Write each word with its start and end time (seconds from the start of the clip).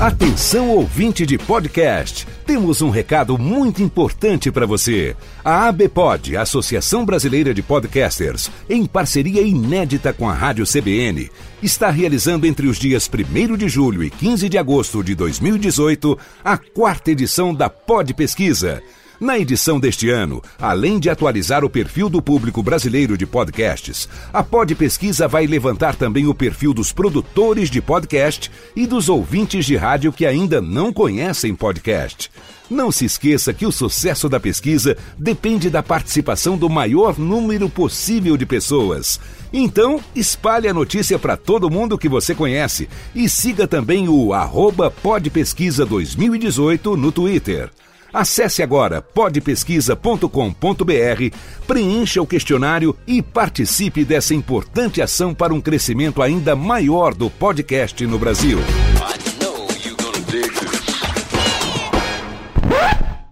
Atenção 0.00 0.70
ouvinte 0.70 1.26
de 1.26 1.36
podcast, 1.36 2.24
temos 2.46 2.80
um 2.80 2.88
recado 2.88 3.36
muito 3.36 3.82
importante 3.82 4.48
para 4.48 4.64
você. 4.64 5.16
A 5.44 5.66
ABPOD, 5.66 6.36
Associação 6.36 7.04
Brasileira 7.04 7.52
de 7.52 7.62
Podcasters, 7.62 8.48
em 8.70 8.86
parceria 8.86 9.42
inédita 9.42 10.12
com 10.12 10.28
a 10.28 10.32
Rádio 10.32 10.64
CBN, 10.64 11.28
está 11.60 11.90
realizando 11.90 12.46
entre 12.46 12.68
os 12.68 12.78
dias 12.78 13.10
1 13.12 13.56
de 13.56 13.68
julho 13.68 14.04
e 14.04 14.08
15 14.08 14.48
de 14.48 14.56
agosto 14.56 15.02
de 15.02 15.16
2018 15.16 16.16
a 16.44 16.56
quarta 16.56 17.10
edição 17.10 17.52
da 17.52 17.68
Pod 17.68 18.14
Pesquisa. 18.14 18.80
Na 19.20 19.36
edição 19.36 19.80
deste 19.80 20.08
ano, 20.08 20.40
além 20.60 21.00
de 21.00 21.10
atualizar 21.10 21.64
o 21.64 21.70
perfil 21.70 22.08
do 22.08 22.22
público 22.22 22.62
brasileiro 22.62 23.18
de 23.18 23.26
podcasts, 23.26 24.08
a 24.32 24.44
Pod 24.44 24.72
Pesquisa 24.76 25.26
vai 25.26 25.44
levantar 25.44 25.96
também 25.96 26.28
o 26.28 26.34
perfil 26.34 26.72
dos 26.72 26.92
produtores 26.92 27.68
de 27.68 27.82
podcast 27.82 28.48
e 28.76 28.86
dos 28.86 29.08
ouvintes 29.08 29.66
de 29.66 29.74
rádio 29.74 30.12
que 30.12 30.24
ainda 30.24 30.60
não 30.60 30.92
conhecem 30.92 31.52
podcast. 31.52 32.30
Não 32.70 32.92
se 32.92 33.06
esqueça 33.06 33.52
que 33.52 33.66
o 33.66 33.72
sucesso 33.72 34.28
da 34.28 34.38
pesquisa 34.38 34.96
depende 35.18 35.68
da 35.68 35.82
participação 35.82 36.56
do 36.56 36.70
maior 36.70 37.18
número 37.18 37.68
possível 37.68 38.36
de 38.36 38.46
pessoas. 38.46 39.18
Então, 39.52 40.00
espalhe 40.14 40.68
a 40.68 40.74
notícia 40.74 41.18
para 41.18 41.36
todo 41.36 41.70
mundo 41.70 41.98
que 41.98 42.08
você 42.08 42.36
conhece 42.36 42.88
e 43.16 43.28
siga 43.28 43.66
também 43.66 44.08
o 44.08 44.32
arroba 44.32 44.92
Podpesquisa 44.92 45.84
2018 45.84 46.96
no 46.96 47.10
Twitter. 47.10 47.68
Acesse 48.12 48.62
agora 48.62 49.02
podpesquisa.com.br, 49.02 51.36
preencha 51.66 52.22
o 52.22 52.26
questionário 52.26 52.96
e 53.06 53.22
participe 53.22 54.04
dessa 54.04 54.34
importante 54.34 55.02
ação 55.02 55.34
para 55.34 55.52
um 55.52 55.60
crescimento 55.60 56.22
ainda 56.22 56.56
maior 56.56 57.14
do 57.14 57.28
podcast 57.28 58.06
no 58.06 58.18
Brasil. 58.18 58.58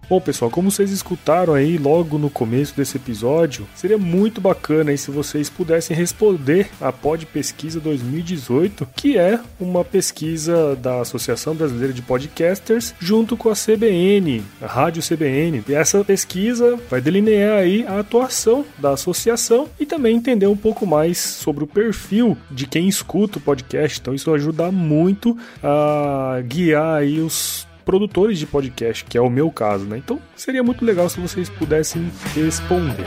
Bom, 0.09 0.21
pessoal, 0.21 0.49
como 0.49 0.71
vocês 0.71 0.89
escutaram 0.89 1.53
aí 1.53 1.77
logo 1.77 2.17
no 2.17 2.29
começo 2.29 2.73
desse 2.73 2.95
episódio, 2.95 3.67
seria 3.75 3.97
muito 3.97 4.39
bacana 4.39 4.91
aí 4.91 4.97
se 4.97 5.11
vocês 5.11 5.49
pudessem 5.49 5.97
responder 5.97 6.69
a 6.79 6.93
Pod 6.93 7.25
Pesquisa 7.25 7.77
2018, 7.81 8.87
que 8.95 9.17
é 9.17 9.37
uma 9.59 9.83
pesquisa 9.83 10.77
da 10.77 11.01
Associação 11.01 11.53
Brasileira 11.53 11.91
de 11.91 12.01
Podcasters 12.01 12.95
junto 12.97 13.35
com 13.35 13.49
a 13.49 13.53
CBN, 13.53 14.45
a 14.61 14.65
Rádio 14.65 15.03
CBN. 15.03 15.61
E 15.67 15.73
essa 15.73 16.01
pesquisa 16.05 16.79
vai 16.89 17.01
delinear 17.01 17.57
aí 17.57 17.85
a 17.85 17.99
atuação 17.99 18.63
da 18.77 18.91
associação 18.91 19.67
e 19.77 19.85
também 19.85 20.15
entender 20.15 20.47
um 20.47 20.55
pouco 20.55 20.87
mais 20.87 21.17
sobre 21.17 21.65
o 21.65 21.67
perfil 21.67 22.37
de 22.49 22.65
quem 22.65 22.87
escuta 22.87 23.39
o 23.39 23.41
podcast. 23.41 23.99
Então 23.99 24.13
isso 24.13 24.33
ajuda 24.33 24.71
muito 24.71 25.37
a 25.61 26.39
guiar 26.45 26.99
aí 26.99 27.19
os 27.19 27.66
produtores 27.87 28.37
de 28.37 28.45
podcast, 28.45 29.05
que 29.05 29.17
é 29.17 29.21
o 29.21 29.29
meu 29.29 29.49
caso, 29.49 29.85
né? 29.85 29.97
Então 29.97 30.19
seria 30.35 30.61
muito 30.61 30.83
legal 30.83 31.07
se 31.07 31.21
vocês 31.21 31.49
pudessem 31.49 32.11
responder. 32.35 33.05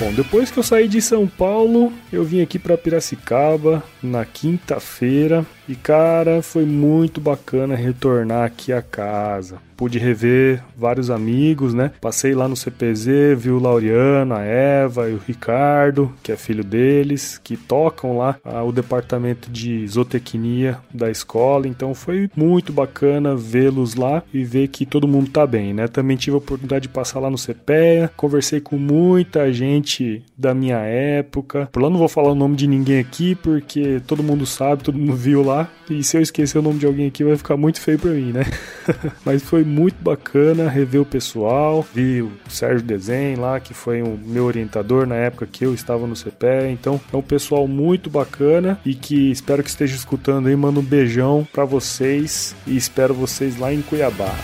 Bom, 0.00 0.12
depois 0.14 0.50
que 0.50 0.58
eu 0.58 0.62
saí 0.62 0.86
de 0.86 1.02
São 1.02 1.26
Paulo, 1.26 1.92
eu 2.12 2.24
vim 2.24 2.40
aqui 2.40 2.58
para 2.58 2.78
Piracicaba 2.78 3.82
na 4.02 4.24
quinta-feira 4.24 5.44
e 5.68 5.76
cara, 5.76 6.42
foi 6.42 6.64
muito 6.64 7.20
bacana 7.20 7.76
retornar 7.76 8.44
aqui 8.44 8.72
a 8.72 8.82
casa 8.82 9.68
pude 9.78 9.96
rever 9.96 10.60
vários 10.76 11.08
amigos, 11.08 11.72
né? 11.72 11.92
Passei 12.00 12.34
lá 12.34 12.48
no 12.48 12.56
CPZ, 12.56 13.06
vi 13.36 13.50
o 13.50 13.60
Laureano, 13.60 14.34
a 14.34 14.42
Eva 14.42 15.08
e 15.08 15.14
o 15.14 15.20
Ricardo, 15.24 16.12
que 16.20 16.32
é 16.32 16.36
filho 16.36 16.64
deles, 16.64 17.38
que 17.38 17.56
tocam 17.56 18.18
lá 18.18 18.36
ah, 18.44 18.64
o 18.64 18.72
departamento 18.72 19.48
de 19.48 19.86
zootecnia 19.86 20.78
da 20.92 21.08
escola. 21.08 21.68
Então 21.68 21.94
foi 21.94 22.28
muito 22.34 22.72
bacana 22.72 23.36
vê-los 23.36 23.94
lá 23.94 24.24
e 24.34 24.42
ver 24.42 24.66
que 24.66 24.84
todo 24.84 25.06
mundo 25.06 25.30
tá 25.30 25.46
bem, 25.46 25.72
né? 25.72 25.86
Também 25.86 26.16
tive 26.16 26.34
a 26.34 26.38
oportunidade 26.38 26.82
de 26.82 26.88
passar 26.88 27.20
lá 27.20 27.30
no 27.30 27.38
CPEA, 27.38 28.10
conversei 28.16 28.60
com 28.60 28.76
muita 28.76 29.52
gente 29.52 30.24
da 30.36 30.52
minha 30.52 30.78
época. 30.78 31.68
Por 31.70 31.80
lá 31.80 31.88
não 31.88 31.98
vou 31.98 32.08
falar 32.08 32.32
o 32.32 32.34
nome 32.34 32.56
de 32.56 32.66
ninguém 32.66 32.98
aqui, 32.98 33.36
porque 33.36 34.02
todo 34.08 34.24
mundo 34.24 34.44
sabe, 34.44 34.82
todo 34.82 34.98
mundo 34.98 35.14
viu 35.14 35.44
lá. 35.44 35.57
E 35.88 36.02
se 36.04 36.16
eu 36.16 36.20
esquecer 36.20 36.58
o 36.58 36.62
nome 36.62 36.78
de 36.78 36.86
alguém 36.86 37.06
aqui, 37.06 37.24
vai 37.24 37.36
ficar 37.36 37.56
muito 37.56 37.80
feio 37.80 37.98
pra 37.98 38.10
mim, 38.10 38.32
né? 38.32 38.44
Mas 39.24 39.42
foi 39.42 39.64
muito 39.64 39.96
bacana 40.02 40.68
rever 40.68 41.00
o 41.00 41.06
pessoal. 41.06 41.86
Vi 41.94 42.22
o 42.22 42.30
Sérgio 42.48 42.86
Desenho 42.86 43.40
lá, 43.40 43.58
que 43.58 43.72
foi 43.72 44.02
o 44.02 44.18
meu 44.22 44.44
orientador 44.44 45.06
na 45.06 45.16
época 45.16 45.46
que 45.46 45.64
eu 45.64 45.72
estava 45.72 46.06
no 46.06 46.14
CPE. 46.14 46.70
Então 46.70 47.00
é 47.12 47.16
um 47.16 47.22
pessoal 47.22 47.66
muito 47.66 48.10
bacana 48.10 48.78
e 48.84 48.94
que 48.94 49.30
espero 49.30 49.62
que 49.62 49.70
esteja 49.70 49.96
escutando 49.96 50.48
aí. 50.48 50.56
Mando 50.56 50.80
um 50.80 50.84
beijão 50.84 51.46
para 51.52 51.64
vocês 51.64 52.54
e 52.66 52.76
espero 52.76 53.14
vocês 53.14 53.58
lá 53.58 53.72
em 53.72 53.80
Cuiabá. 53.80 54.34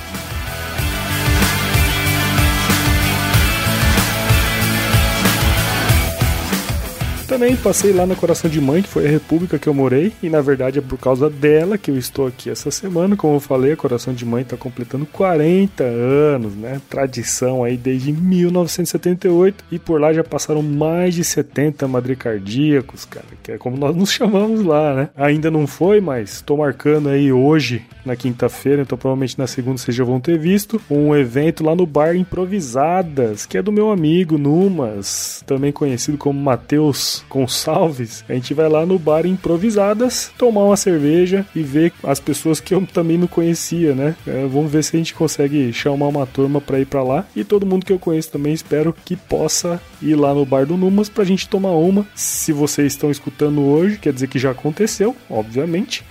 Também 7.35 7.57
passei 7.57 7.93
lá 7.93 8.07
na 8.07 8.15
Coração 8.15 8.49
de 8.49 8.61
Mãe, 8.61 8.81
que 8.81 8.89
foi 8.89 9.09
a 9.09 9.11
república 9.11 9.59
que 9.59 9.67
eu 9.67 9.75
morei, 9.75 10.13
e 10.23 10.31
na 10.31 10.41
verdade 10.41 10.79
é 10.79 10.81
por 10.81 10.97
causa 10.97 11.29
dela 11.29 11.77
que 11.77 11.91
eu 11.91 11.99
estou 11.99 12.29
aqui 12.29 12.49
essa 12.49 12.71
semana. 12.71 13.17
Como 13.17 13.35
eu 13.35 13.41
falei, 13.41 13.73
a 13.73 13.77
Coração 13.77 14.15
de 14.15 14.25
Mãe 14.25 14.43
está 14.43 14.57
completando 14.57 15.05
40 15.05 15.83
anos, 15.83 16.55
né? 16.55 16.81
Tradição 16.89 17.65
aí 17.65 17.77
desde 17.77 18.13
1978, 18.13 19.65
e 19.73 19.81
por 19.81 20.01
lá 20.01 20.13
já 20.13 20.23
passaram 20.23 20.63
mais 20.63 21.17
de 21.17 21.25
70 21.25 21.89
madricardíacos, 21.89 23.05
cara, 23.05 23.27
que 23.43 23.51
é 23.51 23.59
como 23.59 23.77
nós 23.77 23.97
nos 23.97 24.13
chamamos 24.13 24.65
lá, 24.65 24.95
né? 24.95 25.09
Ainda 25.17 25.51
não 25.51 25.67
foi, 25.67 26.01
mas 26.01 26.35
estou 26.35 26.59
marcando 26.59 27.09
aí 27.09 27.33
hoje, 27.33 27.83
na 28.07 28.15
quinta-feira, 28.15 28.83
então 28.83 28.97
provavelmente 28.97 29.37
na 29.37 29.49
segunda 29.49 29.79
vocês 29.79 29.97
já 29.97 30.05
vão 30.05 30.21
ter 30.21 30.39
visto, 30.39 30.81
um 30.89 31.17
evento 31.17 31.65
lá 31.65 31.75
no 31.75 31.85
bar 31.85 32.15
Improvisadas, 32.15 33.45
que 33.45 33.59
é 33.59 33.63
do 33.63 33.73
meu 33.73 33.91
amigo 33.91 34.39
Numas, 34.39 35.43
também 35.45 35.73
conhecido 35.73 36.17
como 36.17 36.39
Matheus 36.39 37.24
com 37.29 37.47
salves, 37.47 38.25
a 38.29 38.35
gente 38.35 38.55
vai 38.55 38.69
lá 38.69 38.85
no 38.87 38.99
bar 38.99 39.27
improvisadas, 39.27 40.31
tomar 40.39 40.65
uma 40.65 40.77
cerveja 40.77 41.47
e 41.55 41.63
ver 41.63 41.93
as 42.03 42.21
pessoas 42.21 42.61
que 42.61 42.75
eu 42.75 42.87
também 42.87 43.19
não 43.19 43.27
conhecia, 43.27 43.95
né? 43.95 44.15
É, 44.27 44.47
vamos 44.47 44.71
ver 44.71 44.85
se 44.85 44.97
a 44.97 44.99
gente 44.99 45.15
consegue 45.15 45.73
chamar 45.73 46.09
uma 46.09 46.27
turma 46.27 46.61
para 46.61 46.81
ir 46.81 46.87
para 46.87 47.03
lá 47.03 47.27
e 47.35 47.45
todo 47.45 47.67
mundo 47.67 47.87
que 47.87 47.93
eu 47.93 47.99
conheço 47.99 48.31
também 48.31 48.53
espero 48.53 48.95
que 49.05 49.17
possa 49.17 49.81
ir 50.01 50.15
lá 50.15 50.35
no 50.35 50.45
bar 50.45 50.67
do 50.67 50.77
Numas 50.77 51.09
pra 51.09 51.25
gente 51.25 51.49
tomar 51.49 51.73
uma. 51.73 52.07
Se 52.15 52.53
vocês 52.53 52.93
estão 52.93 53.11
escutando 53.11 53.61
hoje, 53.63 53.99
quer 53.99 54.13
dizer 54.13 54.29
que 54.29 54.39
já 54.39 54.51
aconteceu, 54.51 55.17
obviamente. 55.29 56.05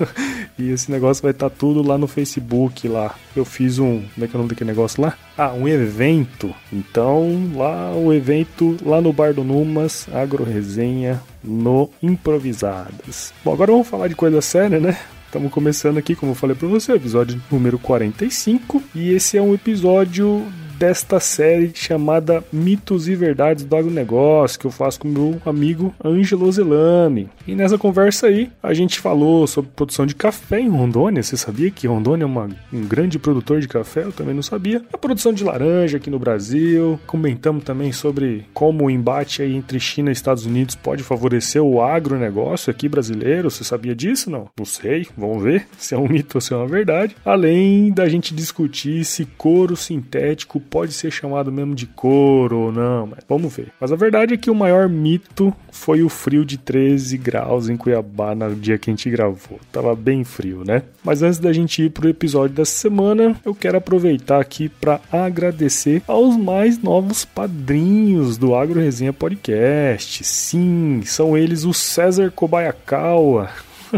e 0.58 0.70
esse 0.70 0.90
negócio 0.90 1.22
vai 1.22 1.32
estar 1.32 1.50
tá 1.50 1.56
tudo 1.56 1.86
lá 1.86 1.98
no 1.98 2.06
Facebook 2.06 2.88
lá. 2.88 3.14
Eu 3.34 3.44
fiz 3.44 3.78
um, 3.78 4.02
como 4.14 4.24
é 4.24 4.28
que 4.28 4.34
é 4.34 4.36
o 4.36 4.38
nome 4.38 4.48
daquele 4.48 4.70
negócio 4.70 5.02
lá? 5.02 5.14
Ah, 5.36 5.52
um 5.52 5.68
evento. 5.68 6.54
Então, 6.72 7.50
lá 7.54 7.92
o 7.92 8.12
evento 8.12 8.76
lá 8.82 9.00
no 9.00 9.12
bar 9.12 9.34
do 9.34 9.44
Numas, 9.44 10.06
Agro 10.12 10.44
Resenha 10.46 11.20
no 11.42 11.90
Improvisadas. 12.02 13.32
Bom, 13.44 13.52
agora 13.52 13.72
vamos 13.72 13.88
falar 13.88 14.08
de 14.08 14.14
coisa 14.14 14.40
séria, 14.40 14.80
né? 14.80 14.98
Estamos 15.26 15.52
começando 15.52 15.98
aqui, 15.98 16.14
como 16.14 16.32
eu 16.32 16.36
falei 16.36 16.56
para 16.56 16.68
você, 16.68 16.92
episódio 16.92 17.40
número 17.50 17.78
45, 17.78 18.82
e 18.94 19.10
esse 19.12 19.36
é 19.36 19.42
um 19.42 19.52
episódio 19.52 20.46
desta 20.78 21.18
série 21.18 21.72
chamada 21.74 22.44
Mitos 22.52 23.08
e 23.08 23.14
Verdades 23.14 23.64
do 23.64 23.76
Agronegócio, 23.76 24.58
que 24.58 24.66
eu 24.66 24.70
faço 24.70 25.00
com 25.00 25.08
meu 25.08 25.40
amigo 25.44 25.94
Ângelo 26.04 26.50
Zelami. 26.52 27.28
E 27.46 27.54
nessa 27.54 27.78
conversa 27.78 28.26
aí, 28.26 28.50
a 28.62 28.74
gente 28.74 29.00
falou 29.00 29.46
sobre 29.46 29.70
produção 29.74 30.06
de 30.06 30.14
café 30.14 30.60
em 30.60 30.68
Rondônia. 30.68 31.22
Você 31.22 31.36
sabia 31.36 31.70
que 31.70 31.86
Rondônia 31.86 32.24
é 32.24 32.26
uma, 32.26 32.48
um 32.72 32.86
grande 32.86 33.18
produtor 33.18 33.60
de 33.60 33.68
café? 33.68 34.04
Eu 34.04 34.12
também 34.12 34.34
não 34.34 34.42
sabia. 34.42 34.82
A 34.92 34.98
produção 34.98 35.32
de 35.32 35.44
laranja 35.44 35.96
aqui 35.96 36.10
no 36.10 36.18
Brasil. 36.18 37.00
Comentamos 37.06 37.64
também 37.64 37.92
sobre 37.92 38.44
como 38.52 38.84
o 38.84 38.90
embate 38.90 39.42
aí 39.42 39.54
entre 39.54 39.80
China 39.80 40.10
e 40.10 40.12
Estados 40.12 40.44
Unidos 40.44 40.74
pode 40.74 41.02
favorecer 41.02 41.62
o 41.62 41.80
agronegócio 41.80 42.70
aqui 42.70 42.88
brasileiro. 42.88 43.50
Você 43.50 43.64
sabia 43.64 43.94
disso? 43.94 44.30
Não? 44.30 44.48
Não 44.58 44.64
sei. 44.64 45.06
Vamos 45.16 45.42
ver 45.42 45.66
se 45.78 45.94
é 45.94 45.98
um 45.98 46.08
mito 46.08 46.36
ou 46.36 46.40
se 46.40 46.52
é 46.52 46.56
uma 46.56 46.66
verdade. 46.66 47.16
Além 47.24 47.92
da 47.92 48.08
gente 48.08 48.34
discutir 48.34 49.04
se 49.04 49.24
couro 49.24 49.76
sintético 49.76 50.60
pode 50.70 50.92
ser 50.92 51.10
chamado 51.10 51.52
mesmo 51.52 51.74
de 51.74 51.86
couro 51.86 52.58
ou 52.58 52.72
não, 52.72 53.06
mas 53.06 53.20
vamos 53.28 53.54
ver. 53.54 53.72
Mas 53.80 53.92
a 53.92 53.96
verdade 53.96 54.34
é 54.34 54.36
que 54.36 54.50
o 54.50 54.54
maior 54.54 54.88
mito 54.88 55.54
foi 55.70 56.02
o 56.02 56.08
frio 56.08 56.44
de 56.44 56.58
13 56.58 57.16
graus 57.18 57.68
em 57.68 57.76
Cuiabá 57.76 58.34
no 58.34 58.54
dia 58.54 58.78
que 58.78 58.90
a 58.90 58.92
gente 58.92 59.10
gravou. 59.10 59.60
Tava 59.70 59.94
bem 59.94 60.24
frio, 60.24 60.64
né? 60.64 60.82
Mas 61.04 61.22
antes 61.22 61.38
da 61.38 61.52
gente 61.52 61.82
ir 61.82 61.90
pro 61.90 62.08
episódio 62.08 62.56
dessa 62.56 62.72
semana, 62.72 63.36
eu 63.44 63.54
quero 63.54 63.78
aproveitar 63.78 64.40
aqui 64.40 64.68
para 64.68 65.00
agradecer 65.10 66.02
aos 66.06 66.36
mais 66.36 66.78
novos 66.82 67.24
padrinhos 67.24 68.36
do 68.36 68.54
Agro 68.54 68.80
Resenha 68.80 69.12
Podcast. 69.12 70.24
Sim, 70.24 71.02
são 71.04 71.36
eles 71.36 71.64
o 71.64 71.72
César 71.72 72.30
Kobayakawa, 72.30 73.50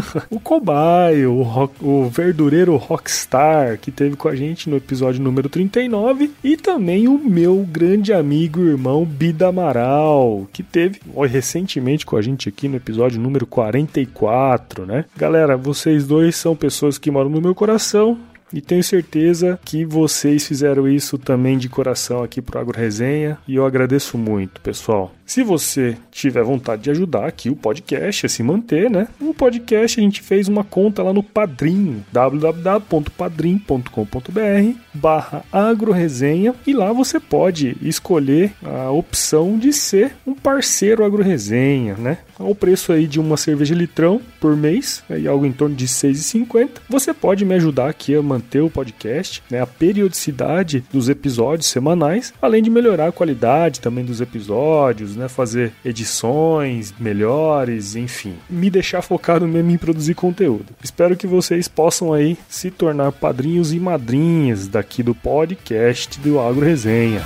o 0.29 0.39
cobaio, 0.39 1.33
o, 1.33 1.43
rock, 1.43 1.73
o 1.83 2.09
verdureiro 2.09 2.75
rockstar 2.75 3.77
que 3.77 3.91
teve 3.91 4.15
com 4.15 4.27
a 4.27 4.35
gente 4.35 4.69
no 4.69 4.77
episódio 4.77 5.21
número 5.21 5.49
39 5.49 6.31
e 6.43 6.57
também 6.57 7.07
o 7.07 7.17
meu 7.17 7.65
grande 7.69 8.13
amigo 8.13 8.61
e 8.61 8.69
irmão 8.69 9.05
Bida 9.05 9.47
Amaral, 9.47 10.47
que 10.51 10.63
teve 10.63 10.99
ó, 11.15 11.25
recentemente 11.25 12.05
com 12.05 12.17
a 12.17 12.21
gente 12.21 12.49
aqui 12.49 12.67
no 12.67 12.77
episódio 12.77 13.19
número 13.19 13.45
44, 13.45 14.85
né? 14.85 15.05
Galera, 15.15 15.57
vocês 15.57 16.07
dois 16.07 16.35
são 16.35 16.55
pessoas 16.55 16.97
que 16.97 17.11
moram 17.11 17.29
no 17.29 17.41
meu 17.41 17.55
coração 17.55 18.17
e 18.53 18.61
tenho 18.61 18.83
certeza 18.83 19.59
que 19.63 19.85
vocês 19.85 20.47
fizeram 20.47 20.87
isso 20.87 21.17
também 21.17 21.57
de 21.57 21.69
coração 21.69 22.23
aqui 22.23 22.41
pro 22.41 22.59
Agro 22.59 22.77
Resenha 22.77 23.37
e 23.47 23.55
eu 23.55 23.65
agradeço 23.65 24.17
muito, 24.17 24.59
pessoal. 24.61 25.13
Se 25.25 25.43
você 25.43 25.95
tiver 26.11 26.43
vontade 26.43 26.83
de 26.83 26.89
ajudar 26.89 27.27
aqui 27.27 27.51
o 27.51 27.55
podcast 27.55 28.25
a 28.25 28.29
se 28.29 28.41
manter, 28.41 28.89
né? 28.89 29.07
O 29.21 29.31
podcast 29.31 29.99
a 29.99 30.03
gente 30.03 30.23
fez 30.23 30.47
uma 30.47 30.63
conta 30.63 31.03
lá 31.03 31.13
no 31.13 31.21
Padrim, 31.21 32.03
www.padrim.com.br 32.11 34.79
barra 34.91 35.43
agroresenha 35.51 36.55
e 36.65 36.73
lá 36.73 36.91
você 36.91 37.19
pode 37.19 37.77
escolher 37.81 38.53
a 38.63 38.89
opção 38.89 39.59
de 39.59 39.71
ser 39.71 40.15
um 40.25 40.33
parceiro 40.33 41.05
agroresenha, 41.05 41.95
né? 41.95 42.17
Ao 42.39 42.55
preço 42.55 42.93
aí 42.93 43.05
de 43.05 43.19
uma 43.19 43.35
cerveja 43.35 43.75
litrão 43.75 44.21
por 44.39 44.55
mês, 44.55 45.03
aí 45.09 45.27
algo 45.27 45.45
em 45.45 45.51
torno 45.51 45.75
de 45.75 45.83
R$ 45.83 45.91
6,50. 45.91 46.69
Você 46.87 47.13
pode 47.13 47.43
me 47.43 47.53
ajudar 47.55 47.89
aqui 47.89 48.15
a 48.15 48.21
manter 48.21 48.61
o 48.61 48.69
podcast, 48.69 49.43
né? 49.51 49.59
A 49.59 49.67
periodicidade 49.67 50.81
dos 50.89 51.09
episódios 51.09 51.67
semanais, 51.67 52.33
além 52.41 52.63
de 52.63 52.69
melhorar 52.69 53.09
a 53.09 53.11
qualidade 53.11 53.81
também 53.81 54.05
dos 54.05 54.21
episódios, 54.21 55.17
né? 55.17 55.27
Fazer 55.27 55.73
edições 55.83 56.93
melhores, 56.97 57.97
enfim. 57.97 58.35
Me 58.49 58.69
deixar 58.69 59.01
focado 59.01 59.45
mesmo 59.45 59.71
em 59.71 59.77
produzir 59.77 60.13
conteúdo. 60.13 60.73
Espero 60.81 61.17
que 61.17 61.27
vocês 61.27 61.67
possam 61.67 62.13
aí 62.13 62.37
se 62.47 62.71
tornar 62.71 63.11
padrinhos 63.11 63.73
e 63.73 63.79
madrinhas 63.79 64.65
daqui 64.65 65.03
do 65.03 65.13
podcast 65.13 66.17
do 66.21 66.39
Agro 66.39 66.65
Resenha. 66.65 67.21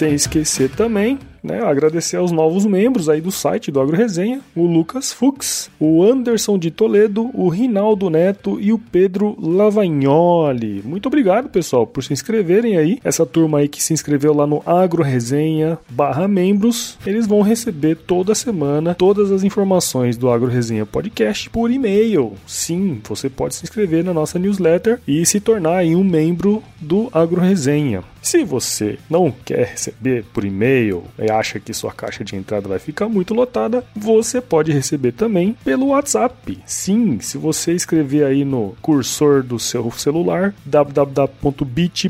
Sem 0.00 0.14
esquecer 0.14 0.70
também 0.70 1.18
né, 1.42 1.62
agradecer 1.62 2.16
aos 2.16 2.30
novos 2.30 2.66
membros 2.66 3.08
aí 3.08 3.20
do 3.20 3.30
site 3.30 3.70
do 3.70 3.80
Agro 3.80 3.96
Resenha, 3.96 4.40
o 4.54 4.66
Lucas 4.66 5.12
Fux, 5.12 5.70
o 5.78 6.02
Anderson 6.02 6.58
de 6.58 6.70
Toledo, 6.70 7.30
o 7.34 7.48
Rinaldo 7.48 8.10
Neto 8.10 8.58
e 8.60 8.72
o 8.72 8.78
Pedro 8.78 9.36
Lavagnoli. 9.40 10.82
Muito 10.84 11.06
obrigado, 11.06 11.48
pessoal, 11.48 11.86
por 11.86 12.02
se 12.02 12.12
inscreverem 12.12 12.76
aí. 12.76 12.98
Essa 13.04 13.24
turma 13.24 13.58
aí 13.58 13.68
que 13.68 13.82
se 13.82 13.92
inscreveu 13.92 14.34
lá 14.34 14.46
no 14.46 14.62
Agro 14.66 15.02
Resenha 15.02 15.78
barra 15.88 16.28
membros, 16.28 16.98
eles 17.06 17.26
vão 17.26 17.42
receber 17.42 17.96
toda 17.96 18.34
semana 18.34 18.94
todas 18.94 19.30
as 19.30 19.42
informações 19.44 20.16
do 20.16 20.30
Agro 20.30 20.48
Resenha 20.48 20.86
Podcast 20.86 21.48
por 21.50 21.70
e-mail. 21.70 22.34
Sim, 22.46 23.00
você 23.08 23.28
pode 23.28 23.54
se 23.54 23.64
inscrever 23.64 24.04
na 24.04 24.12
nossa 24.12 24.38
newsletter 24.38 25.00
e 25.06 25.24
se 25.24 25.40
tornar 25.40 25.78
aí 25.78 25.94
um 25.94 26.04
membro 26.04 26.62
do 26.80 27.08
Agro 27.12 27.40
Resenha. 27.40 28.02
Se 28.22 28.44
você 28.44 28.98
não 29.08 29.30
quer 29.30 29.68
receber 29.68 30.24
por 30.32 30.44
e-mail 30.44 31.04
e 31.18 31.29
acha 31.30 31.58
que 31.60 31.72
sua 31.72 31.92
caixa 31.92 32.24
de 32.24 32.36
entrada 32.36 32.68
vai 32.68 32.78
ficar 32.78 33.08
muito 33.08 33.32
lotada, 33.32 33.84
você 33.94 34.40
pode 34.40 34.72
receber 34.72 35.12
também 35.12 35.56
pelo 35.64 35.88
WhatsApp. 35.88 36.58
Sim, 36.66 37.20
se 37.20 37.38
você 37.38 37.72
escrever 37.72 38.24
aí 38.24 38.44
no 38.44 38.74
cursor 38.82 39.42
do 39.42 39.58
seu 39.58 39.90
celular 39.92 40.54
www.bit.ly 40.66 42.04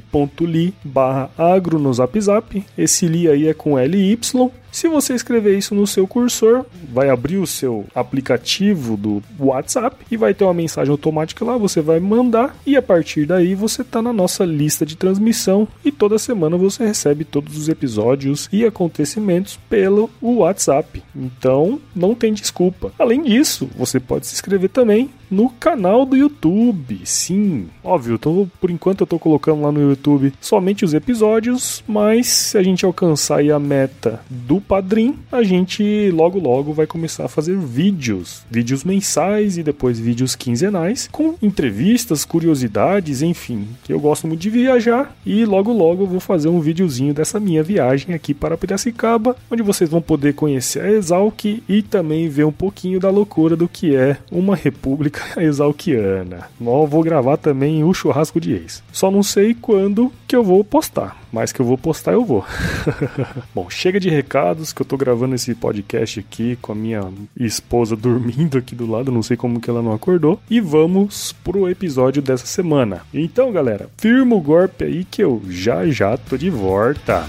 barra 0.85 1.31
agro 1.39 1.79
no 1.79 1.93
zap 1.93 2.21
zap, 2.21 2.65
esse 2.77 3.07
li 3.07 3.29
aí 3.29 3.47
é 3.49 3.55
com 3.55 3.79
LY 3.79 4.19
se 4.73 4.89
você 4.89 5.15
escrever 5.15 5.57
isso 5.57 5.75
no 5.75 5.87
seu 5.87 6.07
cursor, 6.07 6.65
vai 6.93 7.11
abrir 7.11 7.39
o 7.39 7.47
seu 7.47 7.87
aplicativo 7.95 8.97
do 8.97 9.23
WhatsApp 9.39 10.05
e 10.11 10.17
vai 10.17 10.35
ter 10.35 10.45
uma 10.45 10.55
mensagem 10.55 10.91
automática 10.91 11.45
lá, 11.45 11.57
você 11.57 11.81
vai 11.81 12.01
mandar 12.01 12.57
e 12.67 12.77
a 12.77 12.83
partir 12.83 13.27
daí 13.27 13.55
você 13.55 13.83
está 13.83 14.01
na 14.01 14.13
nossa 14.13 14.45
lista 14.45 14.87
de 14.87 14.97
transmissão 14.97 15.67
e 15.85 15.91
toda 15.91 16.19
semana 16.19 16.57
você 16.57 16.85
recebe 16.85 17.25
todos 17.25 17.57
os 17.57 17.69
episódios 17.69 18.49
e 18.53 18.65
acontecimentos 18.65 19.59
pelo 19.69 20.11
WhatsApp. 20.23 21.03
Então, 21.15 21.81
não 21.95 22.15
tem 22.15 22.33
desculpa. 22.33 22.93
Além 22.99 23.23
disso, 23.23 23.69
você 23.77 23.99
pode 23.99 24.27
se 24.27 24.35
inscrever 24.35 24.71
também 24.71 25.11
no 25.31 25.49
canal 25.49 26.05
do 26.05 26.17
YouTube. 26.17 27.01
Sim, 27.05 27.69
óbvio, 27.85 28.19
tô, 28.19 28.49
por 28.61 28.71
enquanto 28.71 29.03
eu 29.03 29.05
estou 29.05 29.19
colocando 29.19 29.63
lá 29.63 29.71
no 29.71 29.81
YouTube 29.81 30.33
somente 30.41 30.85
os 30.85 30.93
episódios, 30.93 31.85
mas 31.87 32.27
se 32.27 32.59
a 32.59 32.63
gente 32.63 32.85
alcançar 32.85 33.41
a 33.41 33.59
meta 33.59 34.21
do 34.29 34.61
Padrim, 34.61 35.17
a 35.31 35.43
gente 35.43 36.11
logo 36.11 36.39
logo 36.39 36.73
vai 36.73 36.87
começar 36.87 37.27
a 37.27 37.29
fazer 37.29 37.57
vídeos, 37.57 38.43
vídeos 38.51 38.83
mensais 38.83 39.57
e 39.57 39.63
depois 39.63 39.99
vídeos 39.99 40.35
quinzenais 40.35 41.09
com 41.11 41.37
entrevistas, 41.41 42.25
curiosidades, 42.25 43.23
enfim, 43.23 43.69
eu 43.89 44.01
gosto 44.01 44.27
muito 44.27 44.41
de 44.41 44.51
viajar 44.51 45.15
e 45.25 45.45
logo 45.45 45.73
logo 45.73 46.03
eu 46.03 46.09
vou 46.09 46.21
fazer 46.21 46.49
um 46.49 46.61
videozinho 46.61 47.15
dessa 47.15 47.39
minha 47.39 47.63
viagem 47.63 48.15
aqui 48.15 48.35
para 48.35 48.57
Piracicaba, 48.57 49.37
onde 49.51 49.63
vocês 49.63 49.89
vão 49.89 50.03
poder 50.03 50.35
conhecer 50.35 50.83
a 50.83 50.91
Exalc 50.91 51.45
e 51.45 51.83
também 51.83 52.29
ver 52.29 52.45
um 52.45 52.53
pouquinho 52.53 52.99
da 52.99 53.11
loucura 53.11 53.57
do 53.57 53.69
que 53.69 53.95
é 53.95 54.17
uma 54.31 54.57
república 54.57 55.20
exalquiana. 55.37 56.49
Eu 56.61 56.87
vou 56.87 57.03
gravar 57.03 57.37
também 57.37 57.85
o 57.85 57.93
churrasco 57.95 58.41
de 58.41 58.53
ex. 58.53 58.83
Só 58.93 59.11
não 59.11 59.23
sei 59.23 59.55
quando 59.55 60.13
que 60.27 60.37
eu 60.37 60.43
vou 60.43 60.63
postar, 60.65 61.17
mas 61.33 61.53
que 61.53 61.61
eu 61.61 61.67
vou 61.67 61.77
postar 61.77 62.13
eu 62.13 62.25
vou. 62.25 62.45
Bom, 63.55 63.69
chega 63.69 63.99
de 63.99 64.09
recado 64.09 64.63
que 64.75 64.83
eu 64.83 64.87
tô 64.87 64.97
gravando 64.97 65.35
esse 65.35 65.55
podcast 65.55 66.21
aqui 66.21 66.57
com 66.61 66.73
a 66.73 66.75
minha 66.75 67.09
esposa 67.37 67.97
dormindo 67.97 68.59
aqui 68.59 68.75
do 68.75 68.91
lado, 68.91 69.13
não 69.13 69.23
sei 69.23 69.37
como 69.37 69.61
que 69.61 69.71
ela 69.71 69.83
não 69.83 69.93
acordou. 69.93 70.41
E 70.51 70.61
vamos 70.61 71.33
pro 71.33 71.69
episódio 71.69 72.23
dessa 72.23 72.47
semana. 72.47 73.03
Então, 73.13 73.53
galera, 73.53 73.89
firma 73.97 74.37
o 74.37 74.41
golpe 74.41 74.85
aí 74.85 75.05
que 75.05 75.23
eu 75.23 75.43
já 75.49 75.87
já 75.89 76.17
tô 76.17 76.37
de 76.37 76.51
volta. 76.51 77.27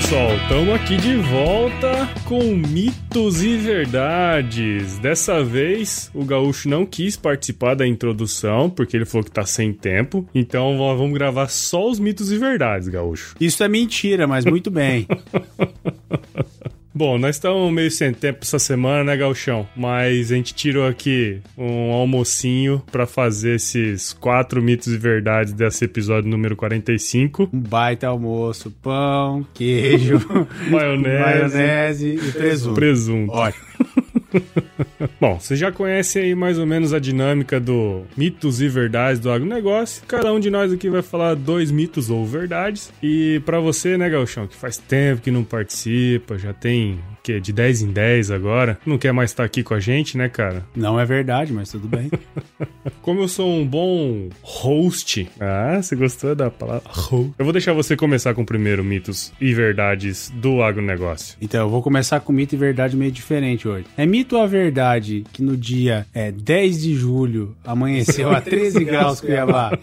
Pessoal, 0.00 0.32
estamos 0.36 0.74
aqui 0.76 0.96
de 0.96 1.16
volta 1.16 2.08
com 2.24 2.54
mitos 2.54 3.42
e 3.42 3.56
verdades. 3.56 4.96
Dessa 5.00 5.42
vez, 5.42 6.08
o 6.14 6.24
Gaúcho 6.24 6.68
não 6.68 6.86
quis 6.86 7.16
participar 7.16 7.74
da 7.74 7.84
introdução, 7.84 8.70
porque 8.70 8.96
ele 8.96 9.04
falou 9.04 9.24
que 9.24 9.32
tá 9.32 9.44
sem 9.44 9.72
tempo. 9.72 10.24
Então 10.32 10.78
vamos 10.78 11.12
gravar 11.12 11.48
só 11.48 11.90
os 11.90 11.98
mitos 11.98 12.30
e 12.30 12.38
verdades, 12.38 12.86
Gaúcho. 12.86 13.34
Isso 13.40 13.64
é 13.64 13.68
mentira, 13.68 14.24
mas 14.24 14.44
muito 14.44 14.70
bem. 14.70 15.04
Bom, 16.98 17.16
nós 17.16 17.36
estamos 17.36 17.72
meio 17.72 17.92
sem 17.92 18.12
tempo 18.12 18.40
essa 18.42 18.58
semana, 18.58 19.04
né, 19.04 19.16
Galchão? 19.16 19.68
Mas 19.76 20.32
a 20.32 20.34
gente 20.34 20.52
tirou 20.52 20.84
aqui 20.84 21.40
um 21.56 21.92
almocinho 21.92 22.82
para 22.90 23.06
fazer 23.06 23.54
esses 23.54 24.12
quatro 24.12 24.60
mitos 24.60 24.88
e 24.88 24.96
verdades 24.98 25.52
desse 25.52 25.84
episódio 25.84 26.28
número 26.28 26.56
45. 26.56 27.50
Um 27.52 27.60
baita 27.60 28.08
almoço, 28.08 28.72
pão, 28.82 29.46
queijo, 29.54 30.18
maionese, 30.68 31.54
maionese 31.54 32.08
e 32.16 32.32
presunto. 32.32 32.74
Presunto. 32.74 33.32
Ótimo. 33.32 33.64
Bom, 35.20 35.38
você 35.38 35.56
já 35.56 35.72
conhece 35.72 36.18
aí 36.18 36.34
mais 36.34 36.58
ou 36.58 36.66
menos 36.66 36.92
a 36.92 36.98
dinâmica 36.98 37.58
do 37.58 38.02
mitos 38.16 38.60
e 38.60 38.68
verdades 38.68 39.20
do 39.20 39.30
agronegócio. 39.30 40.02
Cada 40.06 40.32
um 40.32 40.40
de 40.40 40.50
nós 40.50 40.72
aqui 40.72 40.88
vai 40.88 41.02
falar 41.02 41.34
dois 41.34 41.70
mitos 41.70 42.10
ou 42.10 42.24
verdades. 42.26 42.92
E 43.02 43.40
para 43.44 43.60
você, 43.60 43.96
né, 43.96 44.08
Galchão, 44.08 44.46
que 44.46 44.56
faz 44.56 44.76
tempo 44.76 45.22
que 45.22 45.30
não 45.30 45.44
participa, 45.44 46.38
já 46.38 46.52
tem 46.52 47.00
quê? 47.22 47.40
De 47.40 47.52
10 47.52 47.82
em 47.82 47.92
10 47.92 48.30
agora. 48.30 48.78
Não 48.84 48.98
quer 48.98 49.12
mais 49.12 49.30
estar 49.30 49.44
aqui 49.44 49.62
com 49.62 49.74
a 49.74 49.80
gente, 49.80 50.16
né, 50.16 50.28
cara? 50.28 50.64
Não 50.74 50.98
é 50.98 51.04
verdade, 51.04 51.52
mas 51.52 51.70
tudo 51.70 51.88
bem. 51.88 52.10
Como 53.02 53.20
eu 53.20 53.28
sou 53.28 53.50
um 53.50 53.66
bom 53.66 54.28
host. 54.42 55.28
Ah, 55.40 55.80
você 55.80 55.94
gostou 55.96 56.34
da 56.34 56.50
palavra 56.50 56.82
host? 56.86 57.34
Eu 57.38 57.44
vou 57.44 57.52
deixar 57.52 57.72
você 57.72 57.96
começar 57.96 58.34
com 58.34 58.42
o 58.42 58.46
primeiro 58.46 58.84
mitos 58.84 59.32
e 59.40 59.52
verdades 59.52 60.32
do 60.36 60.62
agronegócio. 60.62 61.36
Então, 61.40 61.60
eu 61.60 61.70
vou 61.70 61.82
começar 61.82 62.20
com 62.20 62.32
mito 62.32 62.54
e 62.54 62.58
verdade 62.58 62.96
meio 62.96 63.12
diferente 63.12 63.68
hoje. 63.68 63.86
É 63.96 64.06
mito 64.06 64.36
ou 64.36 64.42
a 64.42 64.46
verdade 64.46 65.24
que 65.32 65.42
no 65.42 65.56
dia 65.56 66.06
é, 66.14 66.30
10 66.32 66.82
de 66.82 66.94
julho 66.94 67.56
amanheceu 67.64 68.30
a 68.30 68.40
13 68.42 68.84
graus 68.84 69.20
Cuiabá? 69.20 69.78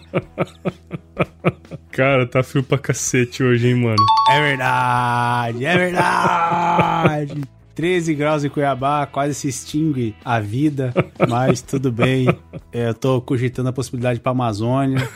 Cara, 1.90 2.26
tá 2.26 2.42
frio 2.42 2.62
pra 2.62 2.78
cacete 2.78 3.42
hoje, 3.42 3.68
hein, 3.68 3.74
mano? 3.76 3.96
É 4.30 4.40
verdade, 4.40 5.64
é 5.64 5.78
verdade. 5.78 7.42
13 7.76 8.14
graus 8.14 8.42
em 8.42 8.48
Cuiabá, 8.48 9.04
quase 9.06 9.34
se 9.34 9.48
extingue 9.48 10.14
a 10.24 10.40
vida, 10.40 10.94
mas 11.28 11.60
tudo 11.60 11.92
bem. 11.92 12.26
É, 12.72 12.88
eu 12.88 12.94
tô 12.94 13.20
cogitando 13.20 13.68
a 13.68 13.72
possibilidade 13.72 14.18
pra 14.18 14.32
Amazônia. 14.32 15.06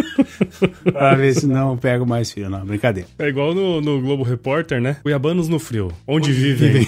pra 0.90 1.14
ver 1.14 1.34
se 1.34 1.46
não 1.46 1.76
pego 1.76 2.06
mais 2.06 2.32
frio, 2.32 2.48
não, 2.48 2.64
brincadeira. 2.64 3.06
É 3.18 3.28
igual 3.28 3.54
no, 3.54 3.82
no 3.82 4.00
Globo 4.00 4.22
Repórter, 4.22 4.80
né? 4.80 4.96
Cuiabanos 5.02 5.46
no 5.46 5.58
frio. 5.58 5.92
Onde, 6.06 6.30
Onde 6.30 6.32
vivem? 6.32 6.72
vivem? 6.72 6.86